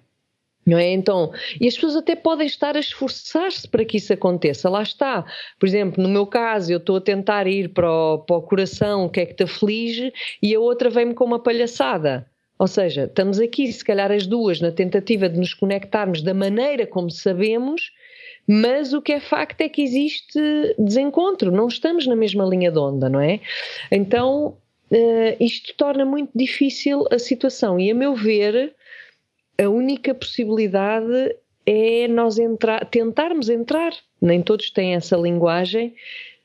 [0.67, 0.91] Não é?
[0.91, 4.71] Então, e as pessoas até podem estar a esforçar-se para que isso aconteça.
[4.71, 5.27] Lá está.
[5.61, 9.05] Por exemplo, no meu caso, eu estou a tentar ir para o, para o coração,
[9.05, 12.27] o que é que te aflige, e a outra vem-me com uma palhaçada.
[12.59, 16.87] Ou seja, estamos aqui, se calhar as duas, na tentativa de nos conectarmos da maneira
[16.87, 17.93] como sabemos,
[18.47, 20.41] mas o que é facto é que existe
[20.79, 23.41] desencontro, não estamos na mesma linha de onda, não é?
[23.93, 24.57] Então,
[24.91, 27.79] uh, isto torna muito difícil a situação.
[27.79, 28.75] E, a meu ver,
[29.61, 32.37] a única possibilidade é nós
[32.91, 35.95] tentarmos entrar, nem todos têm essa linguagem,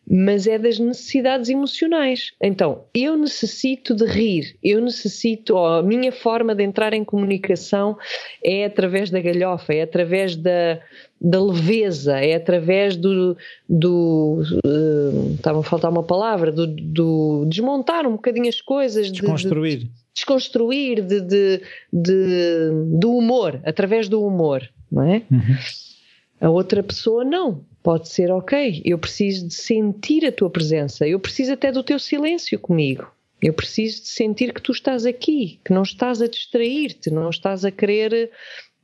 [0.09, 2.33] mas é das necessidades emocionais.
[2.41, 7.97] Então, eu necessito de rir, eu necessito, a minha forma de entrar em comunicação
[8.43, 10.79] é através da galhofa, é através da,
[11.21, 13.37] da leveza, é através do.
[13.67, 19.09] do uh, estava a faltar uma palavra, do, do, desmontar um bocadinho as coisas.
[19.09, 19.77] Desconstruir.
[19.79, 21.61] De, de, desconstruir de, de,
[21.91, 25.23] de, do humor, através do humor, não é?
[25.31, 25.57] Uhum.
[26.41, 27.63] A outra pessoa não.
[27.83, 31.99] Pode ser, ok, eu preciso de sentir a tua presença, eu preciso até do teu
[31.99, 33.11] silêncio comigo.
[33.41, 37.65] Eu preciso de sentir que tu estás aqui, que não estás a distrair-te, não estás
[37.65, 38.31] a querer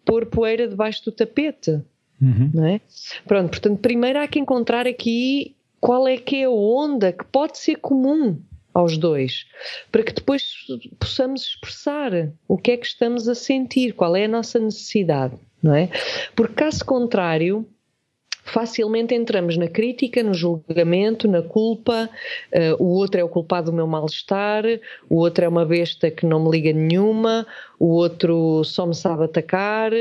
[0.03, 1.81] pôr poeira debaixo do tapete.
[2.21, 2.51] Uhum.
[2.53, 2.81] Não é?
[3.25, 7.57] Pronto, portanto, primeiro há que encontrar aqui qual é que é a onda que pode
[7.57, 8.37] ser comum
[8.73, 9.45] aos dois,
[9.91, 10.43] para que depois
[10.99, 15.73] possamos expressar o que é que estamos a sentir, qual é a nossa necessidade, não
[15.73, 15.89] é?
[16.35, 17.65] Porque caso contrário,
[18.43, 22.09] facilmente entramos na crítica, no julgamento, na culpa,
[22.53, 24.63] uh, o outro é o culpado do meu mal-estar,
[25.09, 27.45] o outro é uma besta que não me liga nenhuma,
[27.79, 29.91] o outro só me sabe atacar,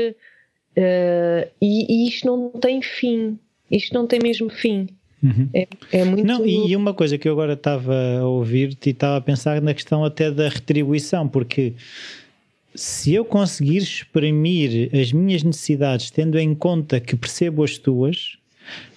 [0.79, 3.37] Uh, e, e, isto não tem fim.
[3.69, 4.87] Isto não tem mesmo fim.
[5.21, 5.49] Uhum.
[5.53, 6.25] É, é, muito.
[6.25, 9.73] Não, e uma coisa que eu agora estava a ouvir-te e estava a pensar na
[9.73, 11.73] questão até da retribuição, porque
[12.75, 18.37] se eu conseguir exprimir as minhas necessidades tendo em conta que percebo as tuas,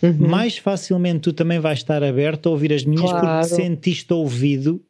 [0.02, 0.14] uhum.
[0.18, 3.26] mais facilmente tu também vais estar aberto a ouvir as minhas claro.
[3.26, 4.80] porque sentiste ouvido.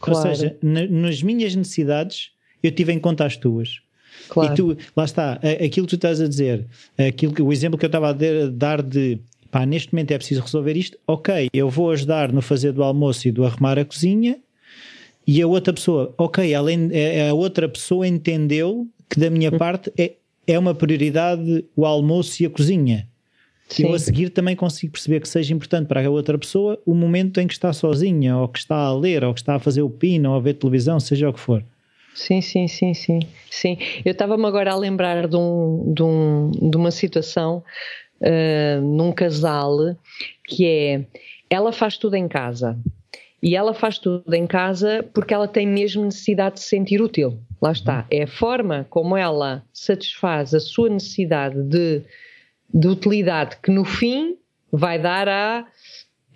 [0.00, 0.28] Claro.
[0.28, 2.30] Ou seja, na, nas minhas necessidades
[2.62, 3.80] eu tive em conta as tuas.
[4.28, 4.52] Claro.
[4.52, 6.66] E tu, lá está, aquilo que tu estás a dizer,
[6.96, 8.12] aquilo que, o exemplo que eu estava a
[8.50, 9.20] dar de
[9.50, 13.28] pá, neste momento é preciso resolver isto, ok, eu vou ajudar no fazer do almoço
[13.28, 14.38] e do arrumar a cozinha,
[15.26, 16.90] e a outra pessoa, ok, além,
[17.28, 19.58] a outra pessoa entendeu que da minha hum.
[19.58, 20.12] parte é,
[20.46, 23.08] é uma prioridade o almoço e a cozinha.
[23.68, 23.86] Sim.
[23.86, 27.40] Eu a seguir também consigo perceber que seja importante para a outra pessoa o momento
[27.40, 29.88] em que está sozinha, ou que está a ler, ou que está a fazer o
[29.88, 31.64] pino, ou a ver televisão, seja o que for.
[32.14, 33.20] Sim, sim, sim, sim.
[33.50, 33.78] sim.
[34.04, 37.64] Eu estava-me agora a lembrar de, um, de, um, de uma situação
[38.20, 39.96] uh, num casal
[40.46, 41.04] que é
[41.50, 42.78] ela faz tudo em casa.
[43.44, 47.38] E ela faz tudo em casa porque ela tem mesmo necessidade de se sentir útil.
[47.60, 48.06] Lá está.
[48.10, 52.00] É a forma como ela satisfaz a sua necessidade de,
[52.72, 54.38] de utilidade que no fim
[54.72, 55.66] vai dar a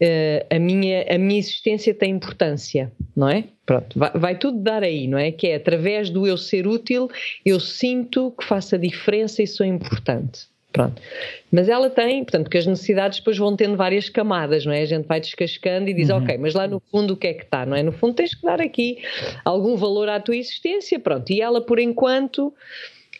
[0.01, 3.44] uh, a, minha, a minha existência tem importância, não é?
[3.64, 5.33] Pronto, vai, vai, tudo dar aí, não é?
[5.33, 7.11] Que é através do eu ser útil,
[7.44, 10.47] eu sinto que faço a diferença e sou importante.
[10.79, 11.03] Pronto.
[11.51, 14.83] Mas ela tem, portanto, porque as necessidades depois vão tendo várias camadas, não é?
[14.83, 16.19] A gente vai descascando e diz, uhum.
[16.19, 17.83] ok, mas lá no fundo o que é que está, não é?
[17.83, 18.99] No fundo tens que dar aqui
[19.45, 21.33] algum valor à tua existência, pronto.
[21.33, 22.55] E ela, por enquanto,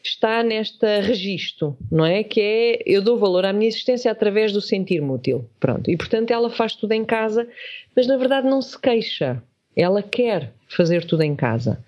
[0.05, 2.23] está nesta registro, não é?
[2.23, 5.45] Que é eu dou valor à minha existência através do sentir-me útil.
[5.59, 5.91] Pronto.
[5.91, 7.49] E portanto ela faz tudo em casa,
[7.97, 9.43] mas na verdade não se queixa.
[9.75, 11.85] Ela quer fazer tudo em casa.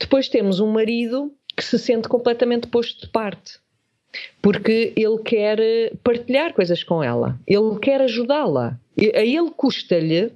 [0.00, 3.65] Depois temos um marido que se sente completamente posto de parte.
[4.40, 5.58] Porque ele quer
[6.02, 8.78] partilhar coisas com ela, ele quer ajudá-la.
[8.98, 10.32] A ele custa-lhe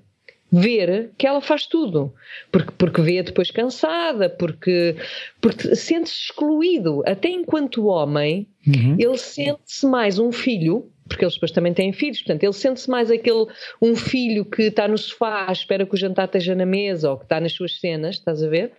[0.53, 2.13] ver que ela faz tudo,
[2.51, 4.97] porque, porque vê depois cansada, porque,
[5.41, 7.03] porque sente-se excluído.
[7.07, 8.97] Até enquanto homem, uhum.
[8.99, 13.11] ele sente-se mais um filho, porque eles depois também têm filhos, portanto, ele sente-se mais
[13.11, 13.47] aquele
[13.81, 17.25] um filho que está no sofá, espera que o jantar esteja na mesa ou que
[17.25, 18.73] está nas suas cenas, estás a ver?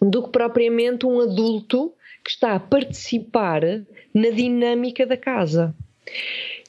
[0.00, 1.92] Do que propriamente um adulto
[2.28, 3.62] que está a participar
[4.12, 5.74] na dinâmica da casa.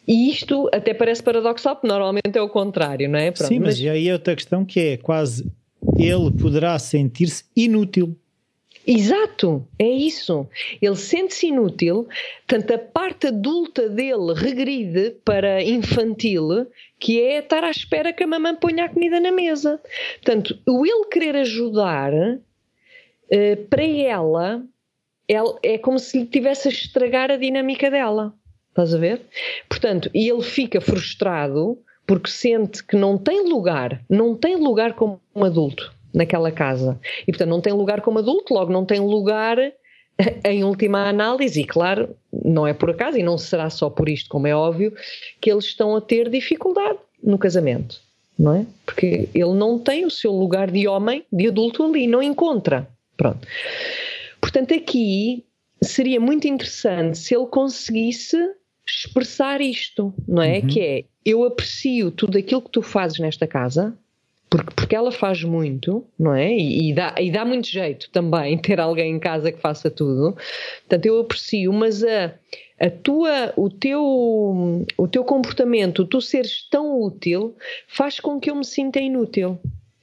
[0.07, 3.29] E isto até parece paradoxal, porque normalmente é o contrário, não é?
[3.29, 5.51] Pronto, Sim, mas, mas aí é outra questão que é quase
[5.97, 8.15] ele poderá sentir-se inútil.
[8.87, 10.47] Exato, é isso.
[10.81, 12.07] Ele sente-se inútil,
[12.47, 18.27] tanto a parte adulta dele regride para infantil, que é estar à espera que a
[18.27, 19.81] mamãe ponha a comida na mesa.
[20.23, 22.13] Portanto, o ele querer ajudar,
[23.29, 24.63] eh, para ela,
[25.63, 28.33] é como se lhe tivesse a estragar a dinâmica dela.
[28.69, 29.21] Estás a ver?
[29.67, 31.77] Portanto, e ele fica frustrado
[32.07, 36.99] porque sente que não tem lugar, não tem lugar como um adulto naquela casa.
[37.27, 39.57] E, portanto, não tem lugar como adulto, logo não tem lugar
[40.43, 44.29] em última análise, e claro, não é por acaso, e não será só por isto,
[44.29, 44.93] como é óbvio,
[45.39, 48.01] que eles estão a ter dificuldade no casamento,
[48.37, 48.65] não é?
[48.85, 52.87] Porque ele não tem o seu lugar de homem, de adulto ali, não encontra.
[53.15, 53.45] Pronto.
[54.41, 55.45] Portanto, aqui
[55.81, 58.37] seria muito interessante se ele conseguisse
[58.85, 60.59] expressar isto, não é?
[60.59, 60.67] Uhum.
[60.67, 63.95] Que é, eu aprecio tudo aquilo que tu fazes nesta casa,
[64.49, 66.51] porque, porque ela faz muito, não é?
[66.51, 70.35] E, e, dá, e dá muito jeito também ter alguém em casa que faça tudo.
[70.81, 72.33] Portanto, eu aprecio, mas a,
[72.79, 77.55] a tua, o, teu, o teu comportamento, tu seres tão útil,
[77.87, 79.59] faz com que eu me sinta inútil.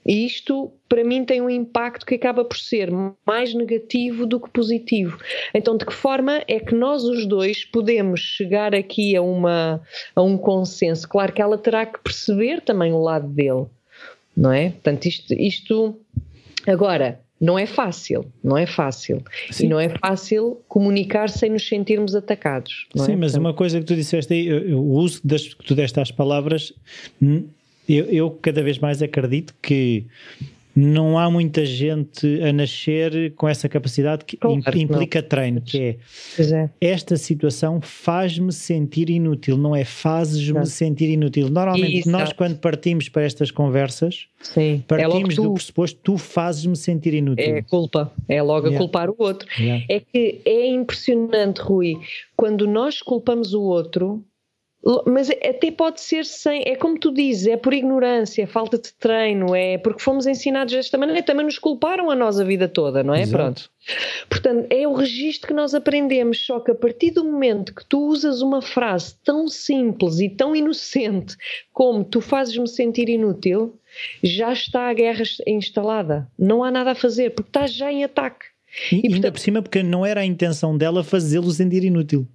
[0.06, 2.90] E isto, para mim, tem um impacto que acaba por ser
[3.26, 5.18] mais negativo do que positivo.
[5.52, 9.82] Então, de que forma é que nós os dois podemos chegar aqui a, uma,
[10.14, 11.08] a um consenso?
[11.08, 13.66] Claro que ela terá que perceber também o lado dele
[14.36, 14.70] não é?
[14.70, 15.98] Portanto, isto, isto
[16.66, 19.22] agora não é fácil, não é fácil.
[19.50, 19.66] Sim.
[19.66, 22.86] E não é fácil comunicar sem nos sentirmos atacados.
[22.94, 23.16] Sim, é?
[23.16, 26.10] mas Portanto, uma coisa que tu disseste aí, o uso das, que tu deste às
[26.10, 26.72] palavras,
[27.88, 30.06] eu, eu cada vez mais acredito que
[30.76, 35.28] não há muita gente a nascer com essa capacidade que claro, implica não.
[35.28, 35.96] treino, que é,
[36.38, 36.70] é.
[36.78, 41.48] esta situação faz-me sentir inútil, não é fazes-me sentir inútil.
[41.48, 42.10] Normalmente Exato.
[42.10, 44.84] nós quando partimos para estas conversas, Sim.
[44.86, 47.56] É partimos é tu, do pressuposto tu fazes-me sentir inútil.
[47.56, 48.76] É culpa, é logo yeah.
[48.76, 49.48] a culpar o outro.
[49.58, 49.82] Yeah.
[49.88, 51.96] É que é impressionante, Rui,
[52.36, 54.22] quando nós culpamos o outro,
[55.06, 58.92] mas até pode ser sem, é como tu dizes, é por ignorância, é falta de
[58.92, 63.02] treino, é porque fomos ensinados desta maneira, também nos culparam a nós a vida toda,
[63.02, 63.22] não é?
[63.22, 63.36] Exato.
[63.36, 63.70] Pronto.
[64.28, 68.06] Portanto, é o registro que nós aprendemos, só que a partir do momento que tu
[68.06, 71.36] usas uma frase tão simples e tão inocente
[71.72, 73.78] como tu fazes-me sentir inútil,
[74.22, 76.30] já está a guerra instalada.
[76.38, 78.46] Não há nada a fazer, porque estás já em ataque.
[78.92, 82.26] E, e ainda portanto, por cima, porque não era a intenção dela fazê-lo sentir inútil.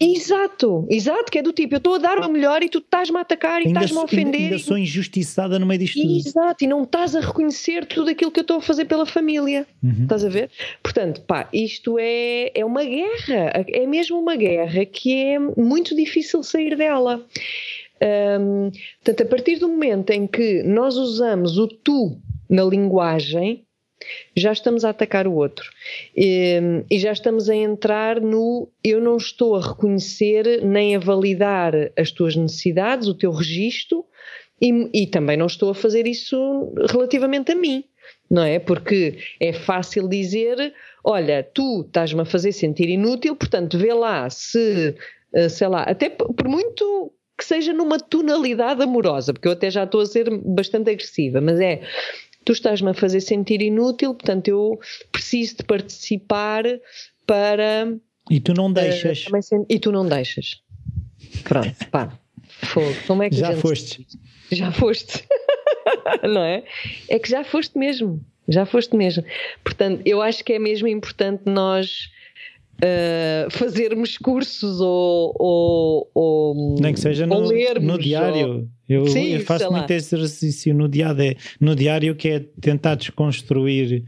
[0.00, 3.18] Exato, exato, que é do tipo, eu estou a dar o melhor e tu estás-me
[3.18, 4.40] a atacar e estás-me a ofender.
[4.40, 6.16] Ainda, ainda sou injustiçada no meio disto tudo.
[6.16, 9.66] Exato, e não estás a reconhecer tudo aquilo que eu estou a fazer pela família.
[9.82, 10.02] Uhum.
[10.02, 10.50] Estás a ver?
[10.82, 16.42] Portanto, pá, isto é, é uma guerra, é mesmo uma guerra que é muito difícil
[16.44, 17.24] sair dela.
[18.00, 18.70] Um,
[19.02, 22.16] portanto, a partir do momento em que nós usamos o tu
[22.48, 23.64] na linguagem,
[24.36, 25.70] já estamos a atacar o outro
[26.16, 31.72] e, e, já estamos a entrar no eu não estou a reconhecer nem a validar
[31.96, 34.04] as tuas necessidades, o teu registro
[34.60, 37.84] e, e também não estou a fazer isso relativamente a mim,
[38.30, 38.58] não é?
[38.58, 40.74] Porque é fácil dizer:
[41.04, 44.96] olha, tu estás-me a fazer sentir inútil, portanto, vê lá se,
[45.34, 49.84] eh, sei lá, até por muito que seja numa tonalidade amorosa, porque eu até já
[49.84, 51.82] estou a ser bastante agressiva, mas é
[52.48, 54.80] tu estás-me a fazer sentir inútil, portanto eu
[55.12, 56.64] preciso de participar
[57.26, 57.94] para.
[58.30, 59.26] E tu não deixas.
[59.26, 60.62] Uh, e tu não deixas.
[61.44, 62.18] Pronto, pá.
[62.48, 62.94] Fogo.
[63.06, 64.06] Como é que já foste.
[64.50, 65.26] Já foste.
[66.22, 66.64] não é?
[67.10, 68.24] É que já foste mesmo.
[68.48, 69.22] Já foste mesmo.
[69.62, 72.08] Portanto, eu acho que é mesmo importante nós
[72.82, 78.48] uh, fazermos cursos ou, ou, ou nem que seja no, no diário.
[78.48, 78.68] Ou...
[78.88, 84.04] Eu, Sim, eu, faço muito esse exercício no diário, no diário que é tentar desconstruir,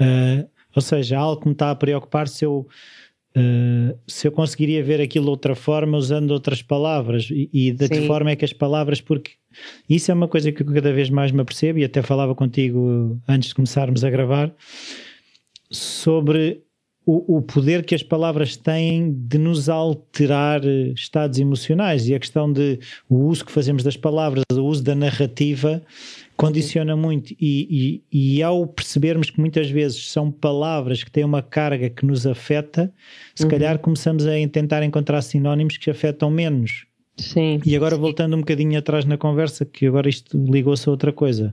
[0.00, 2.66] uh, ou seja, algo que me está a preocupar se eu
[3.30, 7.86] Uh, se eu conseguiria ver aquilo de outra forma usando outras palavras e, e de
[7.86, 7.92] Sim.
[7.92, 9.30] que forma é que as palavras, porque
[9.88, 13.20] isso é uma coisa que eu cada vez mais me apercebo e até falava contigo
[13.28, 14.52] antes de começarmos a gravar
[15.70, 16.64] sobre
[17.10, 22.20] o, o, poder que as palavras têm de nos alterar eh, estados emocionais e a
[22.20, 25.82] questão de o uso que fazemos das palavras, o uso da narrativa
[26.36, 31.42] condiciona muito e, e, e ao percebermos que muitas vezes são palavras que têm uma
[31.42, 32.92] carga que nos afeta,
[33.34, 33.50] se uhum.
[33.50, 36.86] calhar começamos a tentar encontrar sinónimos que afetam menos.
[37.16, 37.60] Sim.
[37.66, 41.52] E agora voltando um bocadinho atrás na conversa, que agora isto ligou-se a outra coisa.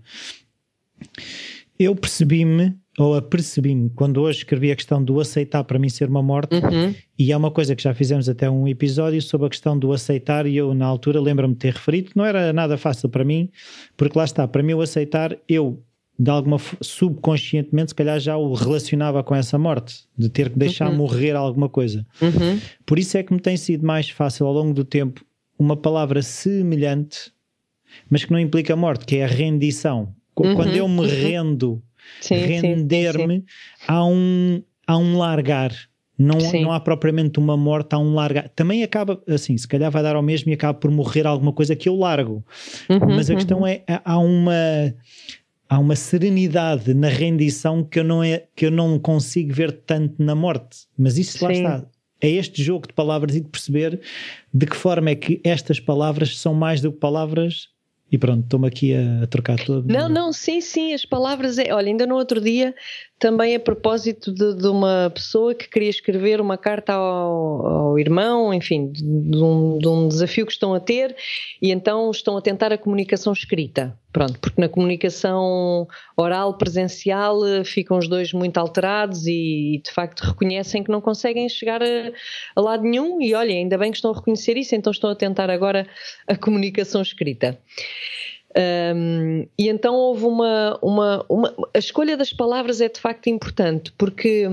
[1.79, 6.23] Eu percebi-me ou apercebi-me, quando hoje escrevi a questão do aceitar para mim ser uma
[6.23, 6.95] morte, uhum.
[7.17, 10.47] e é uma coisa que já fizemos até um episódio sobre a questão do aceitar,
[10.47, 13.49] e eu na altura lembro-me de ter referido, não era nada fácil para mim,
[13.95, 15.83] porque lá está, para mim o aceitar, eu
[16.19, 20.89] de alguma subconscientemente se calhar já o relacionava com essa morte, de ter que deixar
[20.89, 20.97] uhum.
[20.97, 22.03] morrer alguma coisa.
[22.19, 22.59] Uhum.
[22.85, 25.23] Por isso é que me tem sido mais fácil ao longo do tempo
[25.59, 27.31] uma palavra semelhante,
[28.09, 30.15] mas que não implica morte, que é a rendição.
[30.35, 30.55] Uhum.
[30.55, 31.05] Quando eu me uhum.
[31.05, 31.83] rendo
[32.29, 33.45] render-me
[33.87, 35.71] há um, há um largar.
[36.17, 38.49] Não, não há propriamente uma morte, há um largar.
[38.49, 41.75] Também acaba, assim, se calhar vai dar ao mesmo e acaba por morrer alguma coisa
[41.75, 42.43] que eu largo.
[42.89, 43.37] Uhum, Mas a uhum.
[43.37, 44.95] questão é, há uma
[45.69, 50.21] há uma serenidade na rendição que eu não é que eu não consigo ver tanto
[50.21, 50.87] na morte.
[50.97, 51.85] Mas isso lá está.
[52.19, 53.99] É este jogo de palavras e de perceber
[54.51, 57.67] de que forma é que estas palavras são mais do que palavras
[58.11, 59.91] e pronto, estou-me aqui a, a, trocar tudo.
[59.91, 61.57] Não, não, sim, sim, as palavras.
[61.57, 62.73] É, olha, ainda no outro dia,
[63.19, 68.53] também a propósito de, de uma pessoa que queria escrever uma carta ao, ao irmão,
[68.53, 71.15] enfim, de, de, um, de, um, desafio que estão a ter,
[71.61, 73.97] e então estão a tentar a comunicação escrita.
[74.13, 80.21] Pronto, porque na comunicação oral, presencial, ficam os dois muito alterados e, e de facto
[80.21, 82.11] reconhecem que não conseguem chegar a,
[82.55, 83.21] a lado nenhum.
[83.21, 85.87] E olha, ainda bem que estão a reconhecer isso, então estão a tentar agora
[86.27, 87.59] a comunicação escrita.
[88.57, 91.53] Um, e então houve uma, uma, uma.
[91.75, 94.47] A escolha das palavras é de facto importante, porque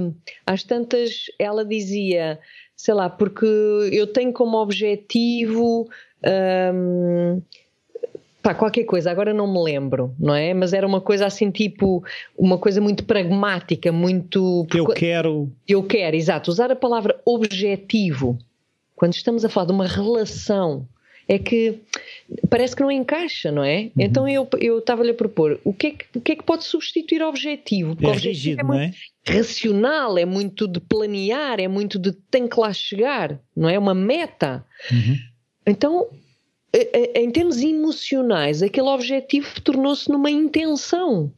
[0.46, 2.38] às tantas ela dizia,
[2.76, 3.46] sei lá, porque
[3.92, 5.88] eu tenho como objetivo.
[6.22, 7.40] Um,
[8.42, 10.52] pá, qualquer coisa, agora não me lembro, não é?
[10.52, 12.04] Mas era uma coisa assim, tipo,
[12.36, 14.66] uma coisa muito pragmática, muito.
[14.74, 15.50] Eu quero.
[15.66, 16.50] Eu quero, exato.
[16.50, 18.38] Usar a palavra objetivo,
[18.94, 20.86] quando estamos a falar de uma relação
[21.28, 21.80] é que
[22.48, 23.84] parece que não encaixa, não é?
[23.84, 23.90] Uhum.
[23.98, 26.64] Então eu eu estava-lhe a propor o que, é que, o que é que pode
[26.64, 27.94] substituir objetivo?
[27.94, 29.38] Porque é objetivo rígido, é muito não é?
[29.38, 33.78] racional, é muito de planear, é muito de tem que lá chegar, não é?
[33.78, 34.64] Uma meta.
[34.90, 35.16] Uhum.
[35.66, 36.08] Então,
[37.14, 41.32] em termos emocionais, aquele objetivo tornou-se numa intenção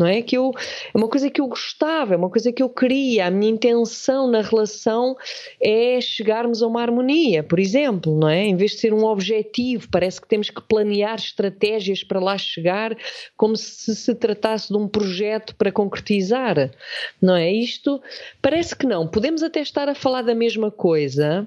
[0.00, 0.22] não é?
[0.22, 0.50] Que eu,
[0.94, 4.26] é uma coisa que eu gostava, é uma coisa que eu queria, a minha intenção
[4.26, 5.14] na relação
[5.60, 8.46] é chegarmos a uma harmonia, por exemplo, não é?
[8.46, 12.96] Em vez de ser um objetivo, parece que temos que planear estratégias para lá chegar,
[13.36, 16.70] como se se tratasse de um projeto para concretizar,
[17.20, 17.52] não é?
[17.52, 18.00] Isto
[18.40, 19.06] parece que não.
[19.06, 21.46] Podemos até estar a falar da mesma coisa,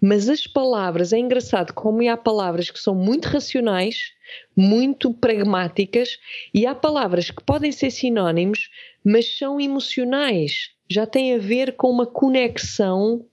[0.00, 4.12] mas as palavras, é engraçado como há palavras que são muito racionais
[4.56, 6.18] muito pragmáticas
[6.52, 8.70] e há palavras que podem ser sinónimos,
[9.04, 10.70] mas são emocionais.
[10.88, 13.24] Já tem a ver com uma conexão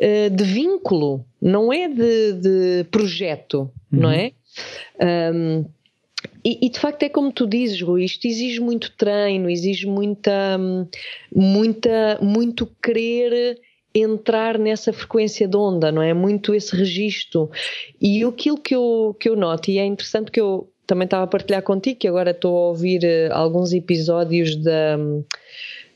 [0.00, 4.00] uh, de vínculo, não é de, de projeto, uhum.
[4.00, 4.32] não é?
[5.34, 5.64] Um,
[6.44, 10.58] e, e, de facto é como tu dizes, Rui, isto exige muito treino, exige muita,
[11.34, 13.58] muita, muito querer
[13.94, 16.12] entrar nessa frequência de onda, não é?
[16.12, 17.50] Muito esse registro.
[18.00, 21.28] E aquilo que eu, que eu noto, e é interessante que eu também estava a
[21.28, 24.98] partilhar contigo, que agora estou a ouvir uh, alguns episódios da.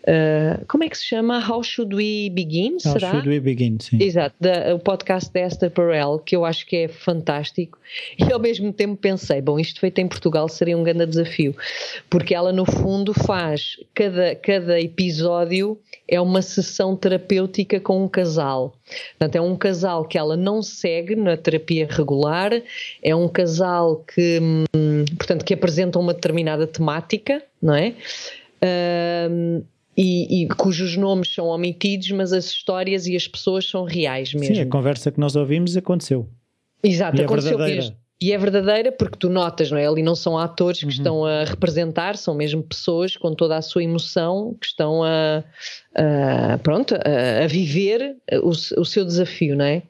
[0.08, 1.38] Uh, como é que se chama?
[1.38, 2.76] How Should We Begin?
[2.76, 3.10] How será?
[3.10, 4.02] Should We Begin, sim.
[4.02, 7.78] Exato, da, o podcast da Esther Perel, que eu acho que é fantástico.
[8.18, 11.54] E ao mesmo tempo pensei, bom, isto feito em Portugal seria um grande desafio,
[12.08, 15.78] porque ela no fundo faz cada, cada episódio
[16.08, 18.74] é uma sessão terapêutica com um casal.
[19.18, 22.52] Portanto, é um casal que ela não segue na terapia regular,
[23.02, 27.94] é um casal que, hum, portanto, que apresenta uma determinada temática, não é?
[29.30, 29.62] Um,
[30.00, 34.54] e, e, cujos nomes são omitidos, mas as histórias e as pessoas são reais mesmo.
[34.54, 36.28] Sim, a conversa que nós ouvimos aconteceu.
[36.84, 37.96] Exato, e é aconteceu mesmo.
[38.20, 39.88] E é verdadeira porque tu notas, não é?
[39.88, 40.90] Ali não são atores que uhum.
[40.90, 45.42] estão a representar, são mesmo pessoas com toda a sua emoção que estão a,
[45.94, 49.82] a pronto, a, a viver o, o, seu desafio, não é?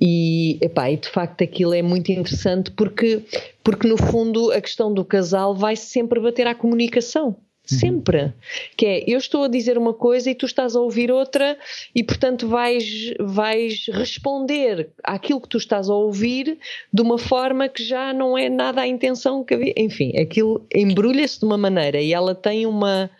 [0.00, 3.22] E, epá, e de facto aquilo é muito interessante porque,
[3.62, 7.36] porque no fundo a questão do casal vai sempre bater à comunicação.
[7.70, 7.78] Uhum.
[7.78, 8.32] Sempre.
[8.76, 11.56] Que é, eu estou a dizer uma coisa e tu estás a ouvir outra
[11.94, 16.58] e, portanto, vais, vais responder àquilo que tu estás a ouvir
[16.92, 19.72] de uma forma que já não é nada a intenção que havia.
[19.76, 23.10] Enfim, aquilo embrulha-se de uma maneira e ela tem uma.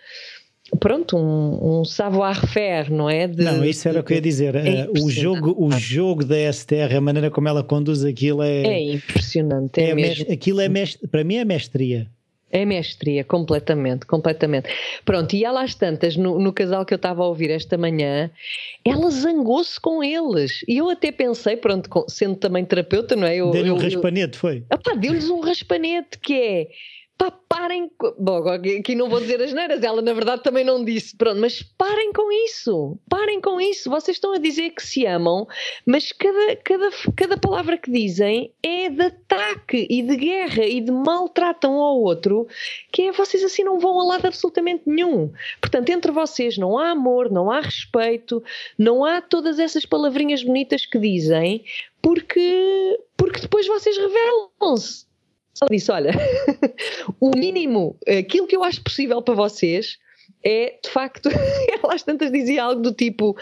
[0.80, 3.28] Pronto, um, um savoir-faire, não é?
[3.28, 4.56] De, não, isso era o que eu ia dizer.
[4.56, 8.62] É o, jogo, o jogo da STR, a maneira como ela conduz aquilo é.
[8.62, 9.80] É impressionante.
[9.80, 10.32] É, é mesmo.
[10.32, 12.10] Aquilo é mestre, para mim é mestria.
[12.54, 14.68] É mestria, completamente, completamente.
[15.04, 18.30] Pronto, e ela às tantas, no, no casal que eu estava a ouvir esta manhã,
[18.84, 20.64] ela zangou-se com eles.
[20.68, 23.38] E eu até pensei, pronto, sendo também terapeuta, não é?
[23.38, 24.62] Deu-lhe um raspanete, foi?
[25.00, 26.68] Deu-lhes um raspanete, que é
[27.16, 27.90] Pá, parem.
[28.18, 31.62] Bom, aqui não vou dizer as neiras, ela na verdade também não disse, pronto, mas
[31.62, 33.88] parem com isso, parem com isso.
[33.88, 35.46] Vocês estão a dizer que se amam,
[35.86, 40.90] mas cada, cada, cada palavra que dizem é de ataque e de guerra e de
[40.90, 42.48] maltratam ao outro,
[42.92, 45.32] que é vocês assim não vão a lado absolutamente nenhum.
[45.60, 48.42] Portanto, entre vocês não há amor, não há respeito,
[48.76, 51.64] não há todas essas palavrinhas bonitas que dizem,
[52.02, 55.06] porque, porque depois vocês revelam-se
[55.54, 56.10] só disse: olha,
[57.20, 59.98] o mínimo, aquilo que eu acho possível para vocês
[60.44, 61.28] é, de facto,
[61.82, 63.36] ela às tantas dizia algo do tipo: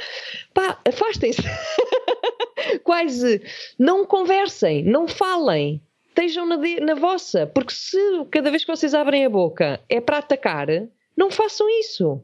[0.55, 1.43] pá, afastem-se,
[2.85, 3.43] quase,
[3.79, 7.99] não conversem, não falem, estejam na, de, na vossa, porque se
[8.31, 10.69] cada vez que vocês abrem a boca é para atacar,
[11.17, 12.23] não façam isso.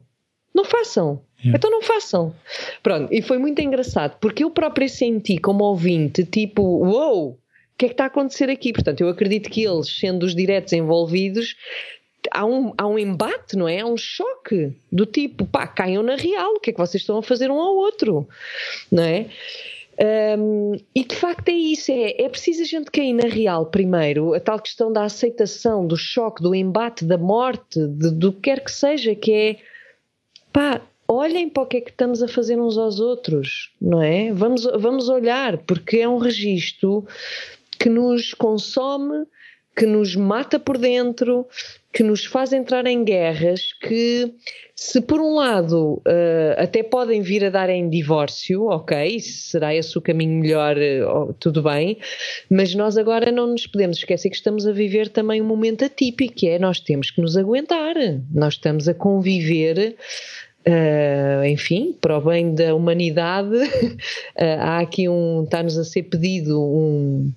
[0.53, 1.21] Não façam.
[1.39, 1.57] Yeah.
[1.57, 2.35] Então não façam.
[2.81, 7.39] Pronto, e foi muito engraçado, porque eu própria senti como ouvinte, tipo, uou, wow,
[7.79, 8.73] que é que está a acontecer aqui?
[8.73, 11.55] Portanto, eu acredito que eles, sendo os diretos envolvidos,
[12.29, 13.79] há um, há um embate, não é?
[13.79, 17.17] Há um choque do tipo, pá, caiam na real, o que é que vocês estão
[17.17, 18.27] a fazer um ao outro,
[18.91, 19.27] não é?
[20.37, 24.33] Um, e de facto é isso, é, é preciso a gente cair na real primeiro,
[24.33, 28.63] a tal questão da aceitação, do choque, do embate, da morte, de, do que quer
[28.63, 29.55] que seja, que é
[30.51, 34.31] pá, olhem para o que é que estamos a fazer uns aos outros, não é?
[34.33, 37.05] Vamos, vamos olhar, porque é um registro
[37.79, 39.25] que nos consome,
[39.75, 41.47] que nos mata por dentro,
[41.93, 44.33] que nos faz entrar em guerras que,
[44.75, 49.97] se por um lado uh, até podem vir a dar em divórcio, ok, será esse
[49.97, 51.97] o caminho melhor, uh, tudo bem,
[52.49, 56.35] mas nós agora não nos podemos esquecer que estamos a viver também um momento atípico,
[56.35, 57.95] que é nós temos que nos aguentar,
[58.33, 59.95] nós estamos a conviver.
[60.67, 63.55] Uh, enfim, para o bem da humanidade,
[64.37, 67.31] há aqui um, está-nos a ser pedido um,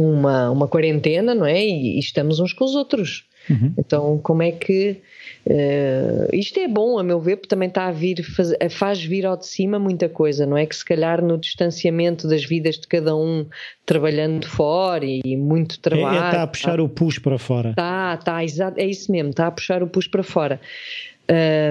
[0.00, 1.64] uma, uma quarentena, não é?
[1.64, 3.24] E, e estamos uns com os outros.
[3.48, 3.72] Uhum.
[3.78, 5.00] Então, como é que.
[5.46, 9.24] Uh, isto é bom, a meu ver, porque também está a vir, faz, faz vir
[9.24, 10.66] ao de cima muita coisa, não é?
[10.66, 13.46] Que se calhar no distanciamento das vidas de cada um,
[13.84, 16.18] trabalhando fora e muito trabalho.
[16.18, 17.70] É, é, está a puxar tá, o push para fora.
[17.70, 20.60] Está, está, exato, é isso mesmo, está a puxar o push para fora.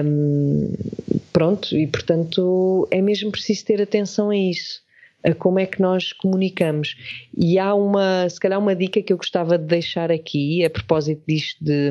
[0.04, 0.72] Um,
[1.32, 4.85] pronto, e portanto é mesmo preciso ter atenção a isso
[5.34, 6.96] como é que nós comunicamos.
[7.36, 11.22] E há uma, se calhar, uma dica que eu gostava de deixar aqui a propósito
[11.26, 11.90] disto de,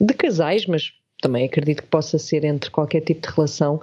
[0.00, 3.80] de casais, mas também acredito que possa ser entre qualquer tipo de relação.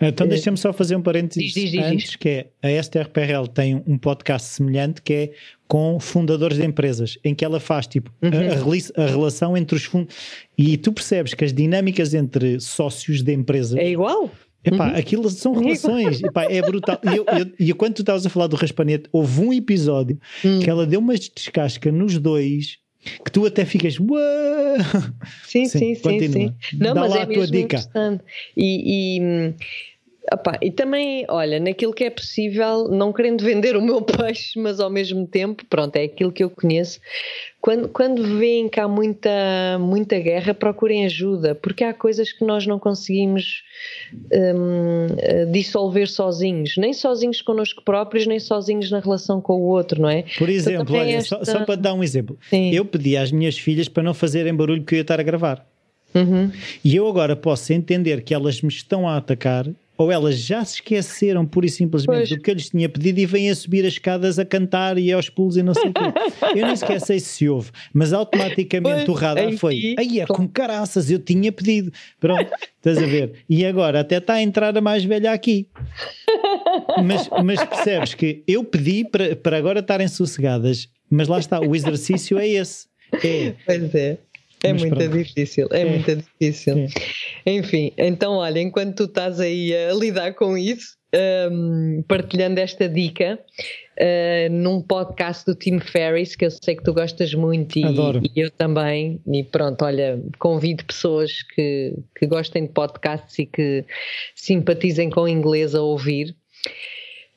[0.00, 2.16] Então, deixa-me só fazer um parênteses diz, diz, antes, diz.
[2.16, 5.32] que é a STRPRL tem um podcast semelhante que é
[5.66, 8.30] com fundadores de empresas, em que ela faz tipo uhum.
[8.30, 10.14] a, a, relação entre os fundos
[10.56, 14.30] e tu percebes que as dinâmicas entre sócios de empresas é igual.
[14.66, 14.96] Epá, uhum.
[14.96, 16.98] aquilo são relações, Epá, é brutal.
[17.04, 20.58] E, eu, eu, e quando tu estavas a falar do raspanete, houve um episódio hum.
[20.60, 22.78] que ela deu uma descasca nos dois
[23.24, 24.18] que tu até ficas Uau!
[25.44, 26.54] sim, sim, sim, sim, sim.
[26.72, 27.78] Não, Dá mas lá é a tua dica
[28.56, 29.54] e, e
[30.32, 34.80] Opa, e também, olha, naquilo que é possível, não querendo vender o meu peixe, mas
[34.80, 36.98] ao mesmo tempo, pronto, é aquilo que eu conheço.
[37.60, 39.30] Quando, quando veem que há muita,
[39.80, 43.62] muita guerra, procurem ajuda, porque há coisas que nós não conseguimos
[44.32, 50.00] um, eh, dissolver sozinhos, nem sozinhos connosco próprios, nem sozinhos na relação com o outro,
[50.00, 50.24] não é?
[50.38, 51.44] Por exemplo, olha, esta...
[51.44, 52.72] só, só, para dar um exemplo, Sim.
[52.72, 55.66] eu pedi às minhas filhas para não fazerem barulho que eu ia estar a gravar.
[56.14, 56.50] Uhum.
[56.84, 59.66] E eu agora posso entender que elas me estão a atacar
[59.96, 62.28] ou elas já se esqueceram pura e simplesmente pois.
[62.28, 65.12] do que eu lhes tinha pedido e vêm a subir as escadas a cantar e
[65.12, 66.58] aos pulos e não sei o quê.
[66.58, 70.48] Eu nem sequer sei se houve, mas automaticamente pois, o radar foi, aí é com
[70.48, 71.92] caraças, eu tinha pedido.
[72.20, 73.44] Pronto, estás a ver?
[73.48, 75.68] E agora até está a entrar a mais velha aqui.
[77.02, 81.74] Mas, mas percebes que eu pedi para, para agora estarem sossegadas, mas lá está, o
[81.74, 82.86] exercício é esse.
[83.12, 84.18] É, pois é.
[84.62, 85.12] É Mas muito pronto.
[85.12, 86.78] difícil, é, é, muito difícil.
[86.78, 87.50] É.
[87.50, 90.96] Enfim, então olha, enquanto tu estás aí a lidar com isso,
[91.50, 93.38] um, partilhando esta dica
[93.98, 98.40] uh, num podcast do Tim Ferriss, que eu sei que tu gostas muito e, e,
[98.40, 103.84] eu também, e pronto, olha, convido pessoas que, que gostem de podcasts e que
[104.34, 106.34] simpatizem com o inglês a ouvir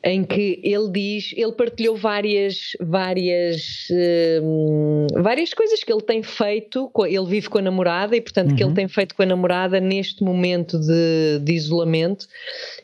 [0.03, 3.87] em que ele diz, ele partilhou várias, várias,
[4.41, 8.55] hum, várias coisas que ele tem feito, ele vive com a namorada e portanto uhum.
[8.55, 8.75] que ele uhum.
[8.75, 12.27] tem feito com a namorada neste momento de, de isolamento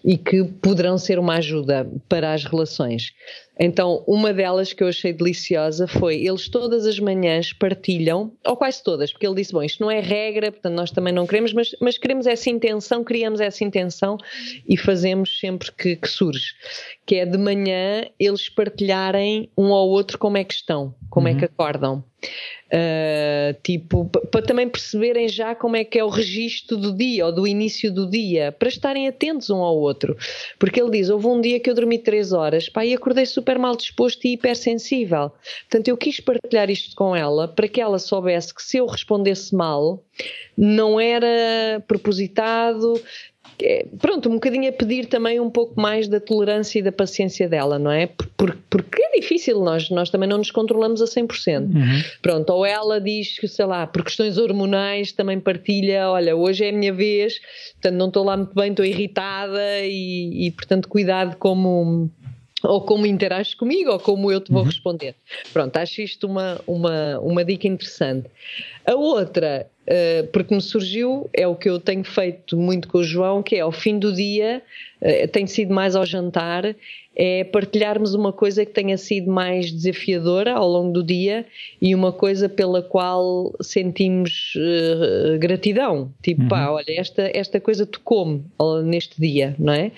[0.04, 3.14] e que poderão ser uma ajuda para as relações.
[3.60, 8.84] Então, uma delas que eu achei deliciosa foi: eles todas as manhãs partilham, ou quase
[8.84, 11.72] todas, porque ele disse: bom, isto não é regra, portanto nós também não queremos, mas,
[11.80, 14.18] mas queremos essa intenção, criamos essa intenção
[14.68, 16.54] e fazemos sempre que, que surge.
[17.06, 21.34] Que é de manhã eles partilharem um ao outro como é que estão, como uhum.
[21.34, 21.52] é que uhum.
[21.54, 22.04] acordam.
[22.66, 27.32] Uh, tipo, para também perceberem já como é que é o registro do dia ou
[27.32, 30.18] do início do dia, para estarem atentos um ao outro.
[30.58, 33.60] Porque ele diz: houve um dia que eu dormi 3 horas pá, e acordei super
[33.60, 35.32] mal disposto e hipersensível.
[35.70, 39.54] Portanto, eu quis partilhar isto com ela para que ela soubesse que se eu respondesse
[39.54, 40.04] mal,
[40.58, 43.00] não era propositado,
[44.00, 47.80] pronto, um bocadinho a pedir também um pouco mais da tolerância e da paciência dela,
[47.80, 48.08] não é?
[48.38, 51.62] Porque, porque é difícil, nós, nós também não nos controlamos a 100%.
[51.62, 52.04] Uhum.
[52.22, 56.70] Pronto, ou ela diz que, sei lá, por questões hormonais também partilha, olha, hoje é
[56.70, 57.40] a minha vez,
[57.74, 62.10] portanto não estou lá muito bem, estou irritada e, e portanto cuidado como
[62.68, 64.68] ou como interages comigo ou como eu te vou uhum.
[64.68, 65.16] responder.
[65.54, 68.28] Pronto, acho isto uma, uma, uma dica interessante.
[68.86, 73.04] A outra Uh, porque me surgiu, é o que eu tenho feito muito com o
[73.04, 74.64] João, que é ao fim do dia,
[75.00, 76.76] uh, tem sido mais ao jantar,
[77.16, 81.46] é partilharmos uma coisa que tenha sido mais desafiadora ao longo do dia
[81.82, 86.12] e uma coisa pela qual sentimos uh, gratidão.
[86.22, 86.48] Tipo, uhum.
[86.50, 88.44] pá, olha, esta, esta coisa tocou-me
[88.84, 89.92] neste dia, não é?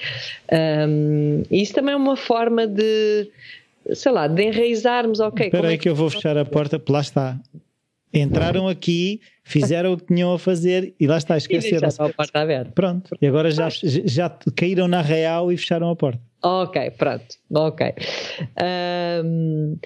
[0.88, 3.28] Um, isso também é uma forma de
[3.94, 5.48] sei lá, de enraizarmos, ok.
[5.48, 7.40] Espera aí é que, que eu vou fechar a porta, lá está.
[8.14, 12.02] Entraram aqui, fizeram o que tinham a fazer e lá está, esqueceram-se.
[12.02, 12.72] a porta aberta.
[12.72, 16.22] Pronto, e agora já, já caíram na real e fecharam a porta.
[16.42, 17.94] Ok, pronto, ok.
[19.24, 19.78] Um,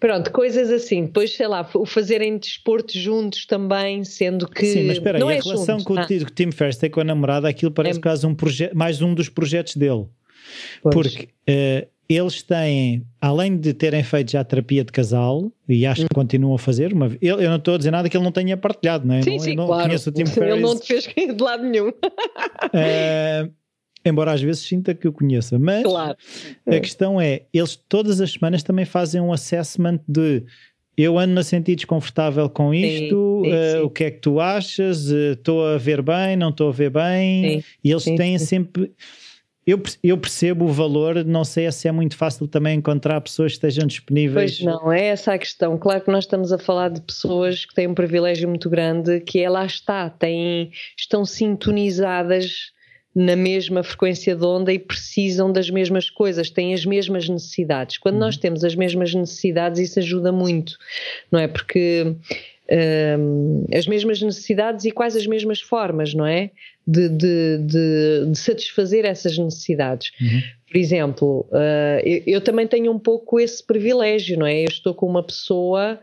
[0.00, 1.04] pronto, coisas assim.
[1.06, 4.66] Depois, sei lá, o fazerem desporto juntos também, sendo que.
[4.66, 6.26] Sim, mas espera aí, a é relação juntos, que o.
[6.26, 8.02] Tim Ferriss tem com a namorada, aquilo parece é...
[8.02, 8.36] quase um
[8.74, 10.06] mais um dos projetos dele.
[10.82, 10.94] Pois.
[10.94, 16.14] Porque uh, eles têm, além de terem feito já terapia de casal, e acho que
[16.14, 18.56] continuam a fazer, uma, eu, eu não estou a dizer nada que ele não tenha
[18.56, 19.22] partilhado, não é?
[19.22, 19.84] Sim, não, sim, não claro.
[19.84, 20.52] Conheço o Tim Ferriss.
[20.52, 21.88] Ele não te fez de lado nenhum.
[21.88, 23.52] Uh,
[24.04, 26.16] embora às vezes sinta que o conheça, mas claro.
[26.66, 30.44] a questão é, eles todas as semanas também fazem um assessment de
[30.96, 34.38] eu ando a sentir desconfortável com isto, sim, sim, uh, o que é que tu
[34.40, 35.06] achas?
[35.06, 37.64] Estou uh, a ver bem, não estou a ver bem?
[37.82, 38.92] e eles têm sempre
[39.64, 43.58] eu, eu percebo o valor, não sei se é muito fácil também encontrar pessoas que
[43.58, 44.58] estejam disponíveis.
[44.58, 45.78] Pois não, é essa a questão.
[45.78, 49.38] Claro que nós estamos a falar de pessoas que têm um privilégio muito grande, que
[49.38, 52.72] é lá está, têm, estão sintonizadas
[53.14, 57.98] na mesma frequência de onda e precisam das mesmas coisas, têm as mesmas necessidades.
[57.98, 58.40] Quando nós uhum.
[58.40, 60.78] temos as mesmas necessidades, isso ajuda muito,
[61.30, 61.46] não é?
[61.46, 62.16] Porque
[63.18, 66.50] um, as mesmas necessidades e quais as mesmas formas, não é?
[66.86, 70.10] De, de, de, de satisfazer essas necessidades.
[70.20, 70.42] Uhum.
[70.70, 74.62] Por exemplo, uh, eu, eu, também tenho um pouco esse privilégio, não é?
[74.62, 76.00] Eu estou com uma pessoa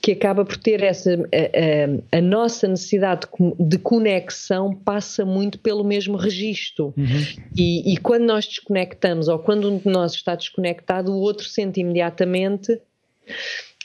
[0.00, 1.14] que acaba por ter essa.
[1.14, 3.26] A, a, a nossa necessidade
[3.58, 6.94] de conexão passa muito pelo mesmo registro.
[6.96, 7.44] Uhum.
[7.56, 11.80] E, e quando nós desconectamos, ou quando um de nós está desconectado, o outro sente
[11.80, 12.80] imediatamente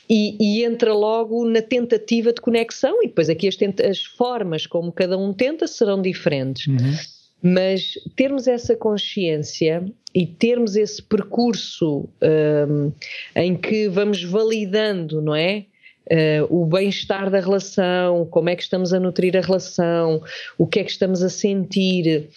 [0.08, 4.92] e, e, entra logo na tentativa de conexão, e depois aqui as, as formas como
[4.92, 6.66] cada um tenta serão diferentes.
[6.66, 6.94] Uhum.
[7.42, 9.84] Mas termos essa consciência
[10.14, 12.92] e termos esse percurso um,
[13.34, 15.66] em que vamos validando, não é?
[16.10, 20.22] Uh, o bem-estar da relação, como é que estamos a nutrir a relação,
[20.58, 22.28] o que é que estamos a sentir.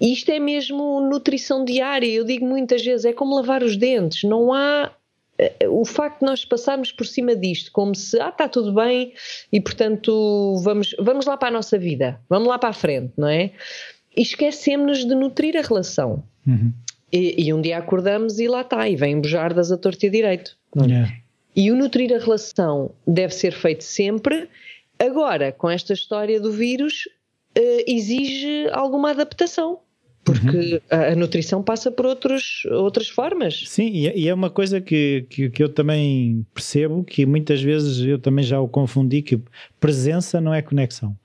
[0.00, 2.06] Isto é mesmo nutrição diária.
[2.06, 4.22] Eu digo muitas vezes, é como lavar os dentes.
[4.24, 4.92] Não há
[5.68, 9.12] o facto de nós passarmos por cima disto, como se, ah, está tudo bem
[9.52, 13.28] e portanto vamos, vamos lá para a nossa vida, vamos lá para a frente, não
[13.28, 13.52] é?
[14.16, 16.22] E esquecemos de nutrir a relação.
[16.46, 16.72] Uhum.
[17.12, 20.56] E, e, um dia acordamos e lá está, e vem bujardas a torto e direito.
[20.76, 21.12] Yeah.
[21.54, 24.48] E o nutrir a relação deve ser feito sempre.
[24.98, 27.08] Agora, com esta história do vírus,
[27.58, 29.80] uh, exige alguma adaptação
[30.24, 30.80] porque uhum.
[30.90, 33.64] a, nutrição passa por outros, outras formas.
[33.66, 38.18] Sim, e, é, uma coisa que, que, que, eu também percebo, que muitas vezes eu
[38.18, 39.40] também já o confundi, que
[39.78, 41.16] presença não é conexão.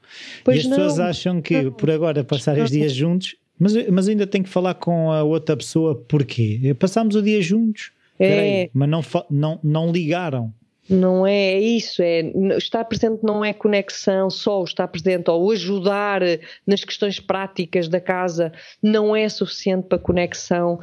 [0.43, 1.71] Pois e as não, pessoas acham que não.
[1.71, 5.55] por agora passar os dias juntos, mas, mas ainda tenho que falar com a outra
[5.55, 6.75] pessoa, porquê?
[6.79, 8.69] Passámos o dia juntos, é.
[8.73, 10.53] Mas não, não, não ligaram.
[10.89, 16.21] Não é, é isso, é estar presente não é conexão só, estar presente ou ajudar
[16.65, 18.53] nas questões práticas da casa
[18.83, 20.73] não é suficiente para conexão.
[20.73, 20.81] Ou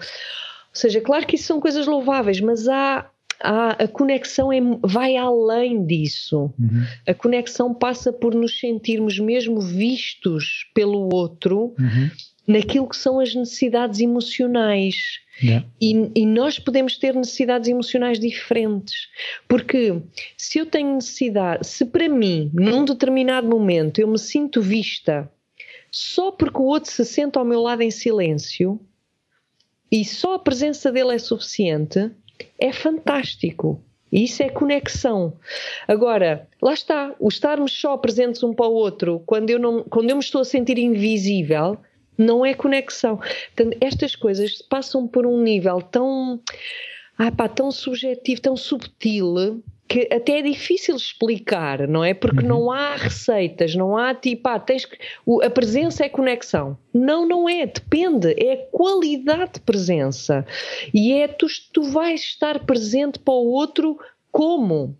[0.73, 3.09] seja, claro que isso são coisas louváveis, mas há,
[3.41, 6.53] há a conexão é, vai além disso.
[6.59, 6.85] Uhum.
[7.07, 12.11] A conexão passa por nos sentirmos mesmo vistos pelo outro uhum.
[12.47, 15.67] Naquilo que são as necessidades emocionais Yeah.
[15.81, 19.09] E, e, nós podemos ter necessidades emocionais diferentes.
[19.49, 20.01] Porque
[20.37, 25.29] se eu tenho necessidade, se para mim, num determinado momento, eu me sinto vista
[25.91, 28.81] só porque o outro se senta ao meu lado em silêncio
[29.91, 32.11] e só a presença dele é suficiente,
[32.59, 33.83] é fantástico.
[34.11, 35.35] Isso é conexão.
[35.89, 40.11] Agora, lá está, o estarmos só presentes um para o outro, quando eu, não, quando
[40.11, 41.79] eu me estou a sentir invisível,
[42.17, 43.17] não é conexão.
[43.17, 46.41] Portanto, estas coisas passam por um nível tão,
[47.19, 52.15] ah pá, tão subjetivo, tão subtil, que até é difícil explicar, não é?
[52.15, 52.49] Porque uhum.
[52.49, 54.97] não há receitas, não há tipo, ah, tens que,
[55.43, 56.79] a presença é conexão.
[56.95, 60.47] Não, não é, depende, é a qualidade de presença.
[60.95, 63.99] E é tu, tu vais estar presente para o outro
[64.31, 64.97] como?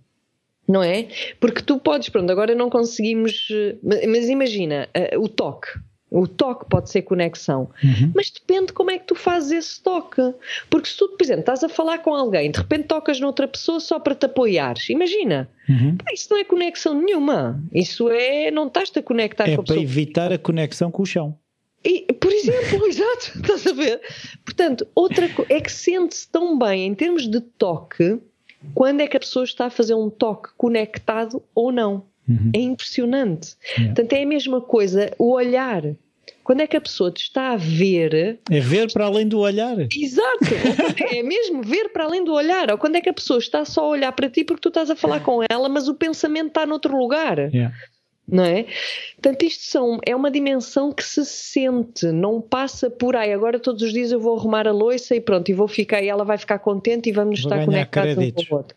[0.69, 1.09] Não é?
[1.41, 5.69] Porque tu podes, pronto, agora não conseguimos, eh, mas imagina, uh, o toque
[6.13, 8.13] o toque pode ser conexão, uhum.
[8.15, 10.23] mas depende como é que tu fazes esse toque.
[10.69, 13.81] Porque se tu, por exemplo, estás a falar com alguém, de repente tocas noutra pessoa
[13.81, 15.97] só para te apoiares, imagina, uhum.
[16.13, 17.63] isso não é conexão nenhuma.
[17.73, 19.79] Isso é, não estás-te a conectar é com a pessoa.
[19.79, 21.37] É para evitar a conexão com o chão.
[21.85, 24.01] E, por exemplo, exato, estás a ver?
[24.45, 28.21] Portanto, outra é que sente-se tão bem em termos de toque
[28.75, 32.05] quando é que a pessoa está a fazer um toque conectado ou não.
[32.29, 32.53] Uhum.
[32.55, 33.57] É impressionante.
[33.77, 33.95] Yeah.
[33.95, 35.83] Portanto, é a mesma coisa o olhar.
[36.45, 38.41] Quando é que a pessoa te está a ver.
[38.51, 39.77] É ver para além do olhar.
[39.95, 40.45] Exato!
[41.11, 42.71] é mesmo ver para além do olhar.
[42.71, 44.91] Ou quando é que a pessoa está só a olhar para ti porque tu estás
[44.91, 47.39] a falar com ela, mas o pensamento está noutro lugar.
[47.39, 47.75] Yeah.
[48.27, 48.67] Não é?
[49.15, 53.33] Portanto, isto são, é uma dimensão que se sente, não passa por aí.
[53.33, 56.09] Agora todos os dias eu vou arrumar a louça e pronto, e vou ficar, e
[56.09, 58.77] ela vai ficar contente e vamos vou estar conectados um com o outro.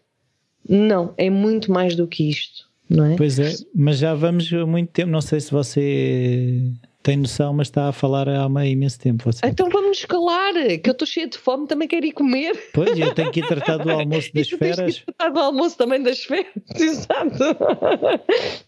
[0.67, 3.15] Não, é muito mais do que isto não é?
[3.15, 6.71] Pois é, mas já vamos há muito tempo, não sei se você
[7.06, 9.24] tem noção, mas está a falar há meio imenso tempo.
[9.26, 9.45] Você.
[9.45, 12.70] Então vamos escalar, que eu estou cheio de fome, também quero ir comer.
[12.74, 14.97] Pois, eu tenho que ir tratar do almoço das feras.
[14.97, 17.43] Que tratar do almoço também das feras, exato.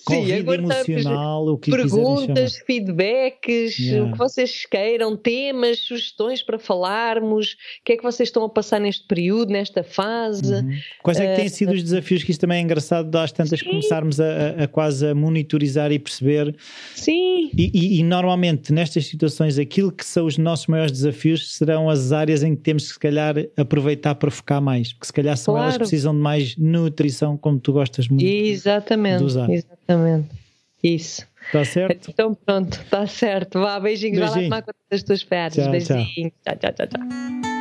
[0.09, 4.09] Sim, emocional, o que perguntas, feedbacks, yeah.
[4.09, 8.49] o que vocês queiram, temas, sugestões para falarmos, o que é que vocês estão a
[8.49, 10.55] passar neste período, nesta fase.
[10.55, 10.73] Uhum.
[11.03, 13.61] Quais é que têm uh, sido os desafios que isto também é engraçado, às tantas
[13.61, 13.67] sim.
[13.67, 16.55] começarmos a, a, quase a monitorizar e perceber.
[16.95, 17.51] Sim.
[17.57, 22.13] E, e, e, normalmente nestas situações aquilo que são os nossos maiores desafios serão as
[22.13, 25.55] áreas em que temos que se calhar aproveitar para focar mais, porque se calhar são
[25.55, 25.65] claro.
[25.65, 29.51] elas que precisam de mais nutrição, como tu gostas muito exatamente, de usar.
[29.51, 29.92] Exatamente.
[29.93, 30.43] Exatamente.
[30.83, 31.27] Isso.
[31.47, 32.11] Está certo?
[32.11, 33.61] Então pronto, está certo.
[33.61, 34.19] Vá, beijinhos.
[34.19, 34.49] Beijinho.
[34.51, 35.67] Vai lá tomar conta das tuas férias.
[35.69, 36.33] Beijinhos.
[36.45, 36.87] tchau, tchau, tchau.
[36.87, 37.52] tchau.